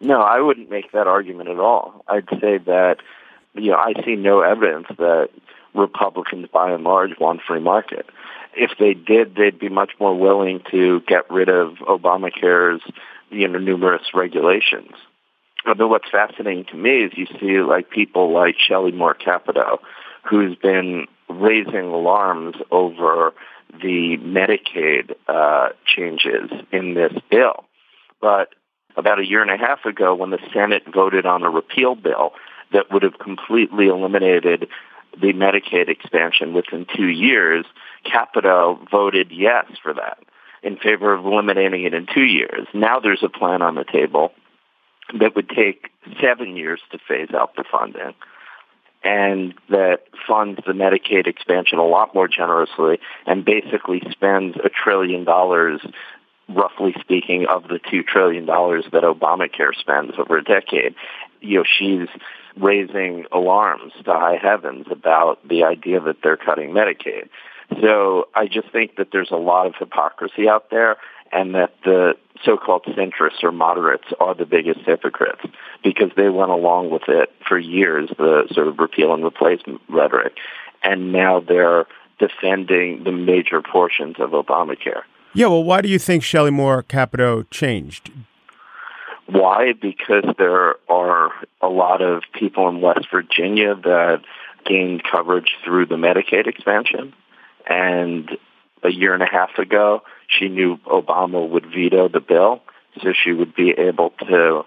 No, 0.00 0.20
I 0.20 0.40
wouldn't 0.40 0.70
make 0.70 0.92
that 0.92 1.08
argument 1.08 1.48
at 1.48 1.58
all. 1.58 2.04
I'd 2.06 2.28
say 2.40 2.58
that, 2.58 2.98
you 3.54 3.72
know, 3.72 3.78
I 3.78 3.92
see 4.04 4.14
no 4.14 4.42
evidence 4.42 4.86
that 4.98 5.30
Republicans 5.74 6.46
by 6.52 6.70
and 6.70 6.84
large 6.84 7.18
want 7.18 7.40
free 7.46 7.60
market 7.60 8.06
if 8.56 8.72
they 8.78 8.94
did, 8.94 9.34
they'd 9.34 9.58
be 9.58 9.68
much 9.68 9.92
more 10.00 10.18
willing 10.18 10.62
to 10.70 11.00
get 11.06 11.30
rid 11.30 11.48
of 11.48 11.74
Obamacare's 11.76 12.82
you 13.30 13.48
know 13.48 13.58
numerous 13.58 14.02
regulations. 14.14 14.92
But 15.64 15.88
what's 15.88 16.08
fascinating 16.10 16.64
to 16.66 16.76
me 16.76 17.04
is 17.04 17.12
you 17.16 17.26
see 17.40 17.60
like 17.60 17.90
people 17.90 18.32
like 18.32 18.56
Shelley 18.58 18.92
Moore 18.92 19.14
Capito, 19.14 19.80
who's 20.28 20.56
been 20.56 21.06
raising 21.28 21.86
alarms 21.86 22.56
over 22.70 23.34
the 23.72 24.16
Medicaid 24.18 25.14
uh, 25.26 25.70
changes 25.84 26.50
in 26.72 26.94
this 26.94 27.12
bill. 27.30 27.64
But 28.20 28.54
about 28.96 29.18
a 29.18 29.26
year 29.26 29.42
and 29.42 29.50
a 29.50 29.56
half 29.56 29.84
ago 29.84 30.14
when 30.14 30.30
the 30.30 30.38
Senate 30.54 30.84
voted 30.92 31.26
on 31.26 31.42
a 31.42 31.50
repeal 31.50 31.94
bill 31.94 32.32
that 32.72 32.90
would 32.90 33.02
have 33.02 33.18
completely 33.18 33.88
eliminated 33.88 34.68
the 35.20 35.32
Medicaid 35.32 35.88
expansion 35.88 36.52
within 36.52 36.86
two 36.94 37.08
years, 37.08 37.64
Capito 38.04 38.78
voted 38.90 39.30
yes 39.30 39.66
for 39.82 39.94
that 39.94 40.18
in 40.62 40.76
favor 40.76 41.14
of 41.14 41.24
eliminating 41.24 41.84
it 41.84 41.94
in 41.94 42.06
two 42.12 42.24
years. 42.24 42.66
Now 42.74 42.98
there's 42.98 43.22
a 43.22 43.28
plan 43.28 43.62
on 43.62 43.74
the 43.74 43.84
table 43.84 44.32
that 45.18 45.36
would 45.36 45.48
take 45.48 45.90
seven 46.20 46.56
years 46.56 46.80
to 46.90 46.98
phase 46.98 47.30
out 47.34 47.54
the 47.56 47.64
funding 47.70 48.14
and 49.04 49.54
that 49.68 50.04
funds 50.26 50.60
the 50.66 50.72
Medicaid 50.72 51.28
expansion 51.28 51.78
a 51.78 51.86
lot 51.86 52.14
more 52.14 52.26
generously 52.26 52.98
and 53.26 53.44
basically 53.44 54.02
spends 54.10 54.56
a 54.56 54.68
trillion 54.68 55.24
dollars 55.24 55.80
roughly 56.48 56.94
speaking, 57.00 57.46
of 57.46 57.64
the 57.64 57.80
two 57.90 58.02
trillion 58.02 58.46
dollars 58.46 58.84
that 58.92 59.02
Obamacare 59.02 59.74
spends 59.74 60.12
over 60.18 60.38
a 60.38 60.44
decade. 60.44 60.94
You 61.40 61.58
know, 61.58 61.64
she's 61.64 62.08
raising 62.58 63.26
alarms 63.32 63.92
to 64.04 64.12
high 64.12 64.38
heavens 64.40 64.86
about 64.90 65.46
the 65.46 65.64
idea 65.64 66.00
that 66.00 66.16
they're 66.22 66.36
cutting 66.36 66.70
Medicaid. 66.70 67.28
So 67.80 68.28
I 68.34 68.46
just 68.46 68.70
think 68.70 68.96
that 68.96 69.08
there's 69.12 69.30
a 69.30 69.36
lot 69.36 69.66
of 69.66 69.74
hypocrisy 69.78 70.48
out 70.48 70.70
there 70.70 70.96
and 71.32 71.54
that 71.54 71.74
the 71.84 72.14
so-called 72.44 72.84
centrists 72.84 73.42
or 73.42 73.50
moderates 73.50 74.04
are 74.20 74.34
the 74.34 74.46
biggest 74.46 74.80
hypocrites 74.80 75.42
because 75.82 76.10
they 76.16 76.28
went 76.28 76.50
along 76.50 76.90
with 76.90 77.08
it 77.08 77.32
for 77.46 77.58
years, 77.58 78.08
the 78.18 78.46
sort 78.52 78.68
of 78.68 78.78
repeal 78.78 79.12
and 79.12 79.24
replacement 79.24 79.80
rhetoric, 79.88 80.34
and 80.82 81.12
now 81.12 81.40
they're 81.40 81.86
defending 82.18 83.04
the 83.04 83.12
major 83.12 83.60
portions 83.60 84.16
of 84.18 84.30
Obamacare. 84.30 85.02
Yeah, 85.34 85.48
well, 85.48 85.64
why 85.64 85.80
do 85.80 85.88
you 85.88 85.98
think 85.98 86.22
Shelley 86.22 86.50
Moore 86.50 86.82
Capito 86.82 87.42
changed? 87.44 88.10
Why? 89.26 89.72
Because 89.72 90.24
there 90.38 90.76
are 90.88 91.32
a 91.60 91.68
lot 91.68 92.00
of 92.00 92.22
people 92.32 92.68
in 92.68 92.80
West 92.80 93.08
Virginia 93.10 93.74
that 93.74 94.22
gained 94.64 95.02
coverage 95.04 95.56
through 95.64 95.86
the 95.86 95.96
Medicaid 95.96 96.46
expansion. 96.46 97.12
And 97.68 98.30
a 98.82 98.90
year 98.90 99.14
and 99.14 99.22
a 99.22 99.30
half 99.30 99.58
ago, 99.58 100.02
she 100.28 100.48
knew 100.48 100.78
Obama 100.86 101.48
would 101.48 101.66
veto 101.66 102.08
the 102.08 102.20
bill, 102.20 102.62
so 103.02 103.12
she 103.12 103.32
would 103.32 103.54
be 103.54 103.70
able 103.70 104.10
to 104.28 104.64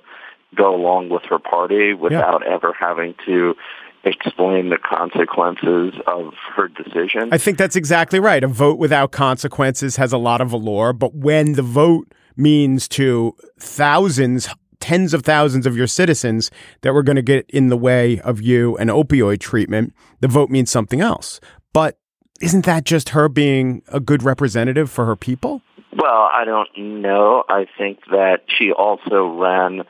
go 0.55 0.75
along 0.75 1.09
with 1.09 1.23
her 1.29 1.39
party 1.39 1.93
without 1.93 2.41
yeah. 2.45 2.53
ever 2.53 2.73
having 2.77 3.15
to 3.25 3.55
explain 4.03 4.69
the 4.69 4.77
consequences 4.77 5.93
of 6.07 6.33
her 6.55 6.67
decision. 6.69 7.29
I 7.31 7.37
think 7.37 7.57
that's 7.57 7.75
exactly 7.75 8.19
right. 8.19 8.43
A 8.43 8.47
vote 8.47 8.79
without 8.79 9.11
consequences 9.11 9.97
has 9.97 10.13
a 10.13 10.17
lot 10.17 10.41
of 10.41 10.53
allure, 10.53 10.93
but 10.93 11.13
when 11.13 11.53
the 11.53 11.61
vote 11.61 12.11
means 12.39 12.87
to 12.89 13.35
thousands, 13.59 14.49
tens 14.79 15.13
of 15.13 15.23
thousands 15.23 15.65
of 15.65 15.75
your 15.75 15.87
citizens 15.87 16.49
that 16.81 16.93
we're 16.93 17.03
going 17.03 17.15
to 17.17 17.21
get 17.21 17.49
in 17.49 17.67
the 17.67 17.77
way 17.77 18.19
of 18.21 18.41
you 18.41 18.77
and 18.77 18.89
opioid 18.89 19.39
treatment, 19.39 19.93
the 20.21 20.27
vote 20.27 20.49
means 20.49 20.71
something 20.71 21.01
else. 21.01 21.39
But 21.73 21.99
isn't 22.41 22.65
that 22.65 22.85
just 22.85 23.09
her 23.09 23.29
being 23.29 23.81
a 23.89 23.99
good 23.99 24.23
representative 24.23 24.89
for 24.89 25.05
her 25.05 25.15
people? 25.15 25.61
Well, 25.95 26.29
I 26.33 26.45
don't 26.45 26.69
know. 27.01 27.43
I 27.49 27.65
think 27.77 27.99
that 28.11 28.43
she 28.47 28.71
also 28.71 29.27
ran 29.27 29.81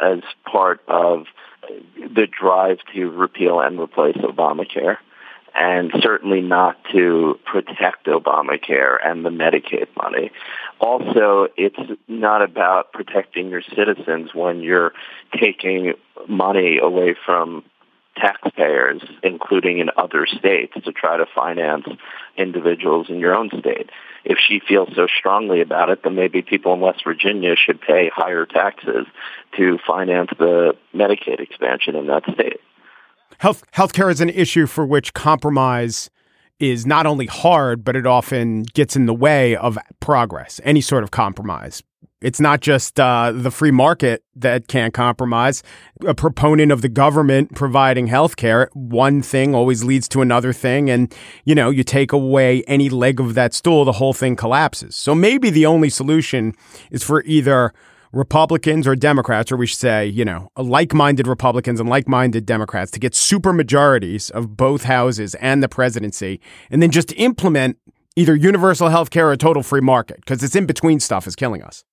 as 0.00 0.20
part 0.50 0.80
of 0.88 1.26
the 1.96 2.26
drive 2.26 2.78
to 2.94 3.10
repeal 3.10 3.60
and 3.60 3.78
replace 3.78 4.16
Obamacare, 4.16 4.96
and 5.54 5.92
certainly 6.00 6.40
not 6.40 6.76
to 6.92 7.38
protect 7.44 8.06
Obamacare 8.06 8.96
and 9.04 9.24
the 9.24 9.30
Medicaid 9.30 9.88
money. 9.96 10.30
Also, 10.80 11.48
it's 11.56 12.00
not 12.06 12.42
about 12.42 12.92
protecting 12.92 13.50
your 13.50 13.62
citizens 13.74 14.30
when 14.34 14.60
you're 14.60 14.92
taking 15.38 15.94
money 16.28 16.78
away 16.78 17.14
from 17.24 17.64
taxpayers, 18.16 19.02
including 19.22 19.78
in 19.78 19.90
other 19.96 20.26
states, 20.26 20.74
to 20.84 20.92
try 20.92 21.16
to 21.16 21.26
finance 21.34 21.86
individuals 22.36 23.06
in 23.08 23.18
your 23.18 23.34
own 23.34 23.50
state. 23.58 23.90
If 24.24 24.38
she 24.38 24.60
feels 24.60 24.88
so 24.94 25.06
strongly 25.18 25.60
about 25.60 25.90
it, 25.90 26.02
then 26.02 26.14
maybe 26.14 26.42
people 26.42 26.74
in 26.74 26.80
West 26.80 27.04
Virginia 27.04 27.54
should 27.56 27.80
pay 27.80 28.10
higher 28.14 28.44
taxes 28.46 29.06
to 29.56 29.78
finance 29.86 30.30
the 30.38 30.76
Medicaid 30.94 31.40
expansion 31.40 31.94
in 31.94 32.06
that 32.08 32.24
state. 32.32 32.60
Health 33.38 33.62
healthcare 33.72 34.10
is 34.10 34.20
an 34.20 34.30
issue 34.30 34.66
for 34.66 34.86
which 34.86 35.14
compromise 35.14 36.10
is 36.58 36.86
not 36.86 37.06
only 37.06 37.26
hard, 37.26 37.84
but 37.84 37.94
it 37.94 38.06
often 38.06 38.62
gets 38.74 38.96
in 38.96 39.06
the 39.06 39.14
way 39.14 39.54
of 39.56 39.78
progress, 40.00 40.60
any 40.64 40.80
sort 40.80 41.04
of 41.04 41.10
compromise. 41.10 41.82
It's 42.20 42.40
not 42.40 42.60
just 42.60 42.98
uh, 42.98 43.30
the 43.32 43.52
free 43.52 43.70
market 43.70 44.24
that 44.34 44.66
can't 44.66 44.92
compromise. 44.92 45.62
A 46.04 46.14
proponent 46.14 46.72
of 46.72 46.82
the 46.82 46.88
government 46.88 47.54
providing 47.54 48.08
health 48.08 48.34
care, 48.34 48.68
one 48.72 49.22
thing 49.22 49.54
always 49.54 49.84
leads 49.84 50.08
to 50.08 50.20
another 50.20 50.52
thing. 50.52 50.90
And, 50.90 51.14
you 51.44 51.54
know, 51.54 51.70
you 51.70 51.84
take 51.84 52.12
away 52.12 52.64
any 52.64 52.88
leg 52.88 53.20
of 53.20 53.34
that 53.34 53.54
stool, 53.54 53.84
the 53.84 53.92
whole 53.92 54.12
thing 54.12 54.34
collapses. 54.34 54.96
So 54.96 55.14
maybe 55.14 55.48
the 55.48 55.66
only 55.66 55.90
solution 55.90 56.54
is 56.90 57.04
for 57.04 57.22
either 57.22 57.72
Republicans 58.12 58.86
or 58.86 58.96
Democrats, 58.96 59.52
or 59.52 59.56
we 59.56 59.66
should 59.66 59.78
say, 59.78 60.06
you 60.06 60.24
know, 60.24 60.50
like 60.56 60.94
minded 60.94 61.26
Republicans 61.26 61.80
and 61.80 61.88
like 61.88 62.08
minded 62.08 62.46
Democrats 62.46 62.90
to 62.92 63.00
get 63.00 63.14
super 63.14 63.52
majorities 63.52 64.30
of 64.30 64.56
both 64.56 64.84
houses 64.84 65.34
and 65.36 65.62
the 65.62 65.68
presidency, 65.68 66.40
and 66.70 66.82
then 66.82 66.90
just 66.90 67.12
implement 67.16 67.76
either 68.16 68.34
universal 68.34 68.88
health 68.88 69.10
care 69.10 69.30
or 69.30 69.36
total 69.36 69.62
free 69.62 69.80
market 69.80 70.16
because 70.16 70.42
it's 70.42 70.56
in 70.56 70.66
between 70.66 70.98
stuff 71.00 71.26
is 71.26 71.36
killing 71.36 71.62
us. 71.62 71.84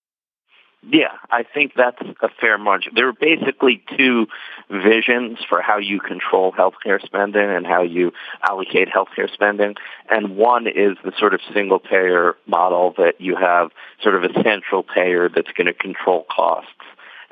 Yeah, 0.88 1.13
I 1.32 1.44
think 1.44 1.74
that's 1.75 2.01
a 2.22 2.30
fair 2.39 2.60
margin. 2.60 2.94
There 2.96 3.08
are 3.08 3.13
basically 3.13 3.84
two 3.98 4.27
visions 4.70 5.39
for 5.50 5.60
how 5.60 5.77
you 5.80 6.00
control 6.00 6.51
healthcare 6.51 7.04
spending 7.04 7.50
and 7.50 7.65
how 7.65 7.82
you 7.82 8.12
allocate 8.48 8.89
healthcare 8.89 9.32
spending. 9.32 9.75
And 10.10 10.38
one 10.38 10.68
is 10.68 10.98
the 11.04 11.12
sort 11.18 11.34
of 11.34 11.39
single 11.54 11.80
payer 11.80 12.36
model 12.46 12.94
that 12.98 13.20
you 13.20 13.36
have 13.36 13.72
sort 14.04 14.13
of 14.15 14.30
a 14.30 14.44
central 14.44 14.84
payer 14.84 15.27
that's 15.27 15.51
going 15.54 15.68
to 15.68 15.74
control 15.74 16.25
costs 16.30 16.70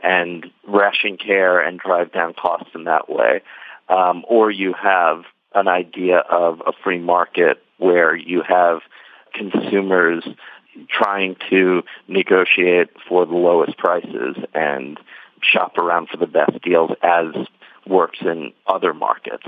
and 0.01 0.47
ration 0.67 1.17
care 1.17 1.59
and 1.59 1.79
drive 1.79 2.11
down 2.11 2.33
costs 2.33 2.71
in 2.73 2.85
that 2.85 3.07
way. 3.07 3.41
Um, 3.87 4.25
or 4.27 4.49
you 4.49 4.73
have 4.73 5.25
an 5.53 5.67
idea 5.67 6.17
of 6.17 6.61
a 6.65 6.71
free 6.83 6.99
market 6.99 7.61
where 7.77 8.15
you 8.15 8.41
have 8.47 8.79
consumers 9.33 10.23
trying 10.89 11.35
to 11.49 11.83
negotiate 12.07 12.89
for 13.07 13.25
the 13.25 13.35
lowest 13.35 13.77
prices 13.77 14.35
and 14.53 14.99
shop 15.41 15.77
around 15.77 16.09
for 16.09 16.17
the 16.17 16.27
best 16.27 16.61
deals 16.61 16.91
as 17.01 17.27
works 17.85 18.19
in 18.21 18.53
other 18.67 18.93
markets. 18.93 19.45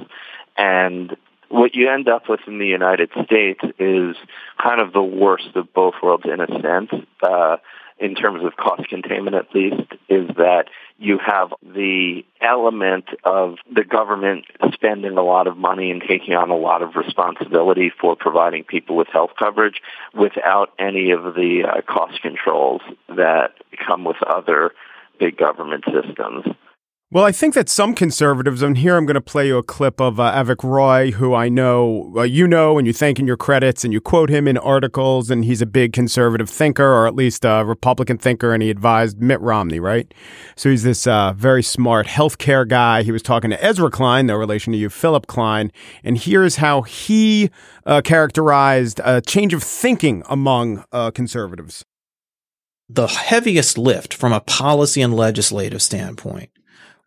And 0.57 1.15
what 1.49 1.75
you 1.75 1.89
end 1.89 2.07
up 2.07 2.27
with 2.29 2.41
in 2.47 2.59
the 2.59 2.67
United 2.67 3.09
States 3.25 3.61
is 3.79 4.15
kind 4.61 4.81
of 4.81 4.93
the 4.93 5.03
worst 5.03 5.55
of 5.55 5.73
both 5.73 5.95
worlds 6.01 6.25
in 6.25 6.41
a 6.41 6.47
sense. 6.61 6.91
Uh, 7.21 7.57
in 7.97 8.13
terms 8.13 8.43
of 8.43 8.57
cost 8.57 8.87
containment 8.89 9.35
at 9.35 9.55
least, 9.55 9.89
is 10.09 10.27
that 10.35 10.65
you 10.97 11.17
have 11.17 11.53
the 11.61 12.25
element 12.41 13.05
of 13.23 13.55
the 13.73 13.83
government 13.83 14.45
spending 14.73 15.17
a 15.17 15.23
lot 15.23 15.47
of 15.47 15.57
money 15.57 15.91
and 15.91 16.01
taking 16.05 16.33
on 16.33 16.49
a 16.49 16.57
lot 16.57 16.81
of 16.81 16.95
responsibility 16.95 17.91
for 18.01 18.15
providing 18.15 18.63
people 18.63 18.97
with 18.97 19.07
health 19.07 19.31
coverage 19.39 19.81
without 20.13 20.71
any 20.77 21.11
of 21.11 21.35
the 21.35 21.63
uh, 21.63 21.81
cost 21.81 22.21
controls 22.21 22.81
that 23.07 23.53
come 23.85 24.03
with 24.03 24.21
other 24.23 24.71
big 25.17 25.37
government 25.37 25.85
systems. 25.85 26.45
Well, 27.11 27.23
I 27.23 27.31
think 27.31 27.53
that 27.53 27.69
some 27.69 27.93
conservatives, 27.93 28.63
and 28.63 28.79
here 28.79 28.97
I'm 28.97 29.05
going 29.05 29.13
to 29.13 29.21
play 29.21 29.45
you 29.45 29.59
a 29.59 29.63
clip 29.63 30.01
of 30.01 30.19
uh, 30.19 30.33
Avik 30.33 30.63
Roy, 30.63 31.11
who 31.11 31.35
I 31.35 31.49
know 31.49 32.11
uh, 32.17 32.23
you 32.23 32.47
know, 32.47 32.79
and 32.79 32.87
you 32.87 32.93
thank 32.93 33.19
in 33.19 33.27
your 33.27 33.37
credits, 33.37 33.83
and 33.83 33.93
you 33.93 34.01
quote 34.01 34.31
him 34.31 34.47
in 34.47 34.57
articles, 34.57 35.29
and 35.29 35.45
he's 35.45 35.61
a 35.61 35.67
big 35.67 35.93
conservative 35.93 36.49
thinker, 36.49 36.83
or 36.83 37.05
at 37.05 37.13
least 37.13 37.45
a 37.45 37.63
Republican 37.63 38.17
thinker, 38.17 38.55
and 38.55 38.63
he 38.63 38.71
advised 38.71 39.21
Mitt 39.21 39.39
Romney, 39.39 39.79
right? 39.79 40.11
So 40.55 40.71
he's 40.71 40.81
this 40.81 41.05
uh, 41.05 41.33
very 41.33 41.61
smart 41.61 42.07
healthcare 42.07 42.67
guy. 42.67 43.03
He 43.03 43.11
was 43.11 43.21
talking 43.21 43.51
to 43.51 43.63
Ezra 43.63 43.91
Klein, 43.91 44.25
no 44.25 44.35
relation 44.35 44.73
to 44.73 44.79
you, 44.79 44.89
Philip 44.89 45.27
Klein, 45.27 45.71
and 46.03 46.17
here's 46.17 46.55
how 46.55 46.81
he 46.81 47.51
uh, 47.85 48.01
characterized 48.01 48.99
a 49.03 49.21
change 49.21 49.53
of 49.53 49.61
thinking 49.61 50.23
among 50.27 50.83
uh, 50.91 51.11
conservatives. 51.11 51.85
The 52.89 53.07
heaviest 53.07 53.77
lift 53.77 54.11
from 54.11 54.33
a 54.33 54.41
policy 54.41 55.03
and 55.03 55.15
legislative 55.15 55.83
standpoint 55.83 56.49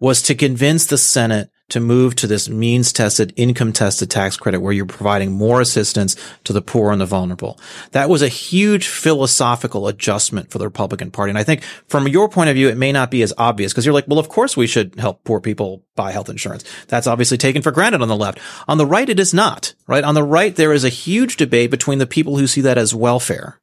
was 0.00 0.22
to 0.22 0.34
convince 0.34 0.86
the 0.86 0.98
Senate 0.98 1.50
to 1.70 1.80
move 1.80 2.14
to 2.14 2.26
this 2.26 2.48
means 2.48 2.92
tested, 2.92 3.32
income 3.36 3.72
tested 3.72 4.10
tax 4.10 4.36
credit 4.36 4.60
where 4.60 4.72
you're 4.72 4.86
providing 4.86 5.32
more 5.32 5.60
assistance 5.60 6.16
to 6.44 6.52
the 6.52 6.62
poor 6.62 6.92
and 6.92 7.00
the 7.00 7.06
vulnerable. 7.06 7.60
That 7.92 8.08
was 8.08 8.22
a 8.22 8.28
huge 8.28 8.86
philosophical 8.86 9.86
adjustment 9.86 10.50
for 10.50 10.58
the 10.58 10.64
Republican 10.64 11.10
Party. 11.10 11.30
And 11.30 11.38
I 11.38 11.44
think 11.44 11.62
from 11.88 12.08
your 12.08 12.28
point 12.28 12.48
of 12.48 12.56
view, 12.56 12.68
it 12.68 12.78
may 12.78 12.90
not 12.90 13.10
be 13.10 13.22
as 13.22 13.34
obvious 13.36 13.72
because 13.72 13.84
you're 13.84 13.94
like, 13.94 14.08
well, 14.08 14.18
of 14.18 14.30
course 14.30 14.56
we 14.56 14.66
should 14.66 14.98
help 14.98 15.24
poor 15.24 15.40
people 15.40 15.84
buy 15.94 16.10
health 16.10 16.30
insurance. 16.30 16.64
That's 16.86 17.06
obviously 17.06 17.36
taken 17.36 17.60
for 17.60 17.72
granted 17.72 18.00
on 18.00 18.08
the 18.08 18.16
left. 18.16 18.38
On 18.66 18.78
the 18.78 18.86
right, 18.86 19.08
it 19.08 19.20
is 19.20 19.34
not, 19.34 19.74
right? 19.86 20.04
On 20.04 20.14
the 20.14 20.24
right, 20.24 20.56
there 20.56 20.72
is 20.72 20.84
a 20.84 20.90
huge 20.90 21.36
debate 21.36 21.70
between 21.70 21.98
the 21.98 22.06
people 22.06 22.38
who 22.38 22.46
see 22.46 22.62
that 22.62 22.78
as 22.78 22.94
welfare 22.94 23.60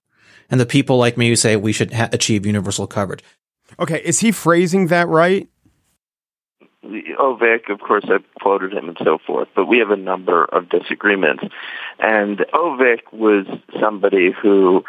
and 0.52 0.60
the 0.60 0.66
people 0.66 0.98
like 0.98 1.18
me 1.18 1.30
who 1.30 1.36
say 1.36 1.56
we 1.56 1.74
should 1.74 1.94
ha- 1.94 2.10
achieve 2.12 2.46
universal 2.46 2.86
coverage. 2.86 3.24
Okay, 3.80 4.02
is 4.04 4.20
he 4.20 4.32
phrasing 4.32 4.88
that 4.88 5.08
right? 5.08 5.50
Oh, 7.18 7.38
Avik, 7.40 7.70
of 7.72 7.80
course, 7.80 8.06
I've 8.12 8.24
quoted 8.40 8.74
him 8.74 8.90
and 8.90 8.98
so 9.04 9.18
forth, 9.26 9.48
but 9.56 9.66
we 9.66 9.80
have 9.80 9.90
a 9.90 9.98
number 9.98 10.46
of 10.46 10.70
disagreements. 10.70 11.44
And 12.00 12.46
oh, 12.54 12.78
Avik 12.80 13.12
was 13.12 13.46
somebody 13.80 14.32
who 14.32 14.84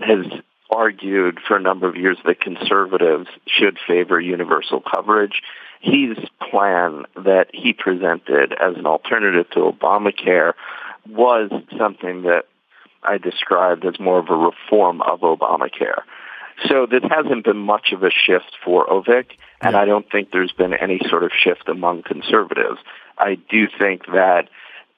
has 0.00 0.26
argued 0.70 1.38
for 1.46 1.56
a 1.56 1.60
number 1.60 1.88
of 1.88 1.96
years 1.96 2.18
that 2.26 2.40
conservatives 2.40 3.28
should 3.46 3.78
favor 3.86 4.20
universal 4.20 4.80
coverage. 4.82 5.42
His 5.80 6.18
plan 6.50 7.04
that 7.14 7.46
he 7.52 7.72
presented 7.72 8.52
as 8.52 8.76
an 8.76 8.86
alternative 8.86 9.48
to 9.52 9.60
Obamacare 9.60 10.52
was 11.08 11.50
something 11.78 12.22
that 12.22 12.44
I 13.02 13.16
described 13.16 13.86
as 13.86 13.98
more 13.98 14.18
of 14.18 14.28
a 14.28 14.36
reform 14.36 15.00
of 15.00 15.20
Obamacare. 15.20 16.02
So 16.66 16.86
this 16.86 17.02
hasn't 17.08 17.44
been 17.44 17.58
much 17.58 17.92
of 17.92 18.02
a 18.02 18.10
shift 18.10 18.56
for 18.64 18.86
Avik, 18.86 19.32
and 19.60 19.76
I 19.76 19.84
don't 19.84 20.10
think 20.10 20.30
there's 20.32 20.52
been 20.52 20.74
any 20.74 21.00
sort 21.08 21.22
of 21.22 21.30
shift 21.32 21.68
among 21.68 22.02
conservatives. 22.02 22.80
I 23.16 23.36
do 23.48 23.68
think 23.78 24.06
that 24.06 24.48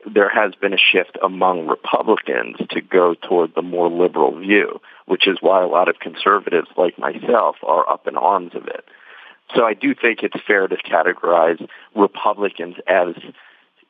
there 0.07 0.31
has 0.31 0.55
been 0.55 0.73
a 0.73 0.79
shift 0.79 1.19
among 1.23 1.67
Republicans 1.67 2.57
to 2.71 2.81
go 2.81 3.15
toward 3.15 3.55
the 3.55 3.63
more 3.63 3.91
liberal 3.91 4.39
view, 4.39 4.81
which 5.07 5.29
is 5.29 5.39
why 5.41 5.63
a 5.63 5.67
lot 5.67 5.89
of 5.89 5.99
conservatives 5.99 6.69
like 6.77 6.99
myself 6.99 7.57
are 7.63 7.89
up 7.89 8.07
in 8.07 8.17
arms 8.17 8.53
of 8.55 8.67
it. 8.67 8.85
So 9.55 9.65
I 9.65 9.75
do 9.75 9.95
think 9.95 10.23
it's 10.23 10.41
fair 10.47 10.69
to 10.69 10.77
categorize 10.77 11.67
Republicans 11.95 12.77
as 12.87 13.15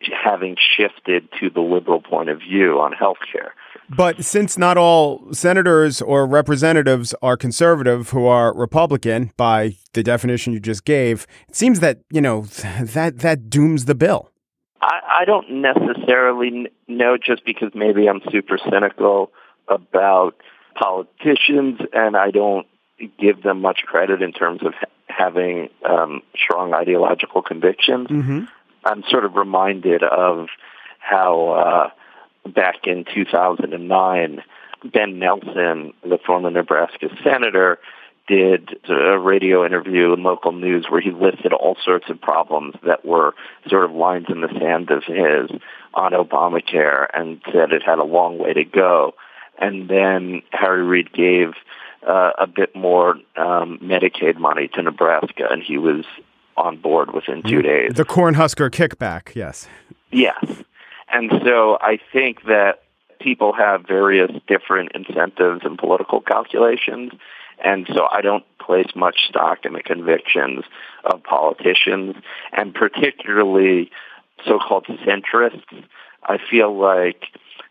having 0.00 0.56
shifted 0.76 1.28
to 1.38 1.50
the 1.50 1.60
liberal 1.60 2.00
point 2.00 2.30
of 2.30 2.40
view 2.40 2.80
on 2.80 2.92
health 2.92 3.18
care. 3.32 3.54
But 3.88 4.24
since 4.24 4.56
not 4.56 4.78
all 4.78 5.32
senators 5.32 6.00
or 6.00 6.26
representatives 6.26 7.14
are 7.22 7.36
conservative 7.36 8.10
who 8.10 8.26
are 8.26 8.54
Republican 8.54 9.32
by 9.36 9.76
the 9.92 10.02
definition 10.02 10.52
you 10.52 10.60
just 10.60 10.84
gave, 10.84 11.26
it 11.48 11.56
seems 11.56 11.80
that, 11.80 12.00
you 12.10 12.20
know, 12.20 12.42
that 12.80 13.18
that 13.18 13.50
dooms 13.50 13.86
the 13.86 13.94
bill. 13.94 14.30
I, 14.80 15.20
I 15.20 15.24
don't 15.24 15.60
necessarily 15.60 16.68
know 16.88 17.16
just 17.16 17.44
because 17.44 17.70
maybe 17.74 18.08
I'm 18.08 18.22
super 18.30 18.58
cynical 18.70 19.32
about 19.68 20.36
politicians 20.74 21.80
and 21.92 22.16
I 22.16 22.30
don't 22.30 22.66
give 23.18 23.42
them 23.42 23.60
much 23.60 23.80
credit 23.86 24.22
in 24.22 24.32
terms 24.32 24.62
of 24.64 24.74
having 25.06 25.68
um, 25.88 26.22
strong 26.36 26.74
ideological 26.74 27.42
convictions. 27.42 28.08
Mm-hmm. 28.08 28.44
I'm 28.84 29.02
sort 29.10 29.24
of 29.24 29.34
reminded 29.34 30.02
of 30.02 30.48
how 30.98 31.50
uh, 31.50 31.90
back 32.46 32.86
in 32.86 33.04
2009, 33.12 34.42
Ben 34.84 35.18
Nelson, 35.18 35.92
the 36.02 36.18
former 36.24 36.50
Nebraska 36.50 37.08
senator, 37.22 37.78
did 38.28 38.78
a 38.88 39.18
radio 39.18 39.66
interview 39.66 40.12
in 40.12 40.22
local 40.22 40.52
news 40.52 40.86
where 40.88 41.00
he 41.00 41.10
listed 41.10 41.52
all 41.52 41.76
sorts 41.84 42.08
of 42.08 42.20
problems 42.20 42.74
that 42.86 43.04
were 43.04 43.34
sort 43.68 43.84
of 43.84 43.90
lines 43.90 44.26
in 44.28 44.40
the 44.40 44.48
sand 44.60 44.90
of 44.90 45.02
his 45.02 45.50
on 45.94 46.12
Obamacare 46.12 47.08
and 47.12 47.40
said 47.46 47.72
it 47.72 47.82
had 47.84 47.98
a 47.98 48.04
long 48.04 48.38
way 48.38 48.52
to 48.52 48.64
go. 48.64 49.14
And 49.58 49.90
then 49.90 50.42
Harry 50.52 50.84
Reid 50.84 51.12
gave 51.12 51.54
uh, 52.06 52.30
a 52.38 52.46
bit 52.46 52.74
more 52.76 53.16
um, 53.36 53.78
Medicaid 53.82 54.38
money 54.38 54.68
to 54.74 54.82
Nebraska, 54.82 55.48
and 55.50 55.62
he 55.62 55.76
was 55.76 56.04
on 56.56 56.76
board 56.76 57.12
within 57.12 57.42
two 57.42 57.62
days. 57.62 57.92
The 57.94 58.04
Cornhusker 58.04 58.70
kickback, 58.70 59.34
yes. 59.34 59.66
Yes. 60.10 60.44
And 61.12 61.30
so 61.44 61.78
I 61.80 61.98
think 62.12 62.44
that 62.44 62.82
people 63.20 63.52
have 63.52 63.86
various 63.86 64.30
different 64.46 64.92
incentives 64.94 65.60
and 65.64 65.78
political 65.78 66.20
calculations. 66.20 67.12
And 67.62 67.86
so 67.92 68.08
I 68.10 68.22
don't 68.22 68.44
place 68.58 68.88
much 68.94 69.28
stock 69.28 69.64
in 69.64 69.74
the 69.74 69.82
convictions 69.82 70.64
of 71.04 71.22
politicians 71.22 72.16
and 72.52 72.74
particularly 72.74 73.90
so-called 74.46 74.86
centrists. 74.86 75.84
I 76.24 76.38
feel 76.38 76.76
like 76.76 77.24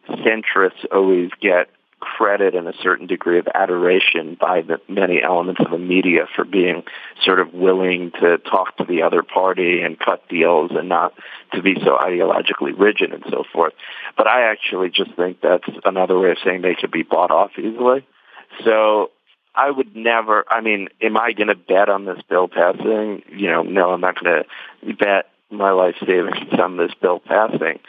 centrists 0.09 0.85
always 0.91 1.31
get 1.41 1.69
credit 1.99 2.55
and 2.55 2.67
a 2.67 2.73
certain 2.81 3.07
degree 3.07 3.39
of 3.39 3.47
adoration 3.53 4.37
by 4.39 4.61
the 4.61 4.79
many 4.87 5.21
elements 5.21 5.61
of 5.63 5.71
the 5.71 5.77
media 5.77 6.27
for 6.35 6.45
being 6.45 6.83
sort 7.23 7.39
of 7.39 7.53
willing 7.53 8.11
to 8.19 8.37
talk 8.39 8.77
to 8.77 8.85
the 8.85 9.01
other 9.01 9.23
party 9.23 9.81
and 9.81 9.99
cut 9.99 10.27
deals 10.29 10.71
and 10.73 10.89
not 10.89 11.13
to 11.53 11.61
be 11.61 11.75
so 11.75 11.97
ideologically 11.97 12.77
rigid 12.77 13.13
and 13.13 13.23
so 13.29 13.43
forth. 13.51 13.73
But 14.17 14.27
I 14.27 14.51
actually 14.51 14.89
just 14.89 15.13
think 15.15 15.41
that's 15.41 15.67
another 15.85 16.17
way 16.17 16.31
of 16.31 16.37
saying 16.43 16.61
they 16.61 16.75
could 16.75 16.91
be 16.91 17.03
bought 17.03 17.31
off 17.31 17.51
easily. 17.57 18.05
So 18.63 19.11
I 19.55 19.69
would 19.69 19.95
never, 19.95 20.45
I 20.49 20.61
mean, 20.61 20.89
am 21.01 21.17
I 21.17 21.33
going 21.33 21.47
to 21.47 21.55
bet 21.55 21.89
on 21.89 22.05
this 22.05 22.21
bill 22.29 22.47
passing? 22.47 23.23
You 23.29 23.49
know, 23.51 23.63
no, 23.63 23.91
I'm 23.91 24.01
not 24.01 24.21
going 24.21 24.43
to 24.43 24.93
bet 24.95 25.29
my 25.49 25.71
life 25.71 25.95
savings 26.05 26.53
on 26.59 26.77
this 26.77 26.91
bill 27.01 27.19
passing. 27.19 27.79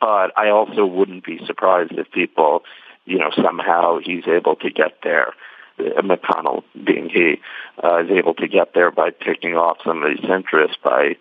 But 0.00 0.36
I 0.36 0.50
also 0.50 0.84
wouldn't 0.84 1.24
be 1.24 1.40
surprised 1.46 1.92
if 1.92 2.10
people 2.12 2.62
you 3.06 3.18
know, 3.18 3.30
somehow 3.42 3.98
he's 4.02 4.26
able 4.26 4.56
to 4.56 4.70
get 4.70 4.98
there. 5.02 5.32
Uh, 5.78 6.02
McConnell, 6.02 6.64
being 6.84 7.08
he, 7.08 7.40
uh, 7.82 8.04
is 8.04 8.10
able 8.10 8.34
to 8.34 8.48
get 8.48 8.74
there 8.74 8.90
by 8.90 9.10
picking 9.10 9.54
off 9.54 9.78
some 9.84 10.02
of 10.02 10.10
these 10.10 10.24
centrists 10.24 10.76
by, 10.82 11.16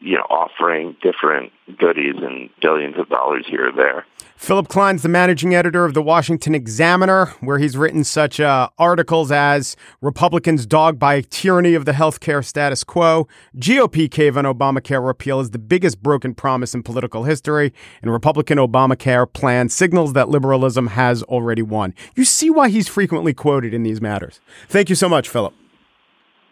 you 0.00 0.16
know, 0.16 0.24
offering 0.28 0.96
different 1.02 1.52
goodies 1.78 2.16
and 2.16 2.50
billions 2.60 2.96
of 2.98 3.08
dollars 3.08 3.46
here 3.48 3.68
or 3.68 3.72
there. 3.72 4.04
Philip 4.36 4.68
Klein's 4.68 5.02
the 5.02 5.08
managing 5.08 5.54
editor 5.54 5.84
of 5.84 5.94
the 5.94 6.02
Washington 6.02 6.54
Examiner, 6.54 7.26
where 7.40 7.58
he's 7.58 7.76
written 7.76 8.04
such 8.04 8.40
uh, 8.40 8.68
articles 8.78 9.30
as 9.30 9.76
Republicans 10.02 10.66
dogged 10.66 10.98
by 10.98 11.22
tyranny 11.22 11.74
of 11.74 11.84
the 11.84 11.92
healthcare 11.92 12.44
status 12.44 12.84
quo, 12.84 13.28
GOP 13.56 14.10
cave 14.10 14.36
on 14.36 14.44
Obamacare 14.44 15.04
repeal 15.04 15.40
is 15.40 15.50
the 15.50 15.58
biggest 15.58 16.02
broken 16.02 16.34
promise 16.34 16.74
in 16.74 16.82
political 16.82 17.24
history, 17.24 17.72
and 18.02 18.12
Republican 18.12 18.58
Obamacare 18.58 19.32
plan 19.32 19.68
signals 19.68 20.12
that 20.12 20.28
liberalism 20.28 20.88
has 20.88 21.22
already 21.22 21.62
won. 21.62 21.94
You 22.16 22.24
see 22.24 22.50
why 22.50 22.68
he's 22.68 22.88
frequently 22.88 23.32
quoted 23.32 23.72
in 23.72 23.84
these 23.84 24.00
matters. 24.00 24.40
Thank 24.68 24.90
you 24.90 24.96
so 24.96 25.08
much, 25.08 25.28
Philip. 25.28 25.54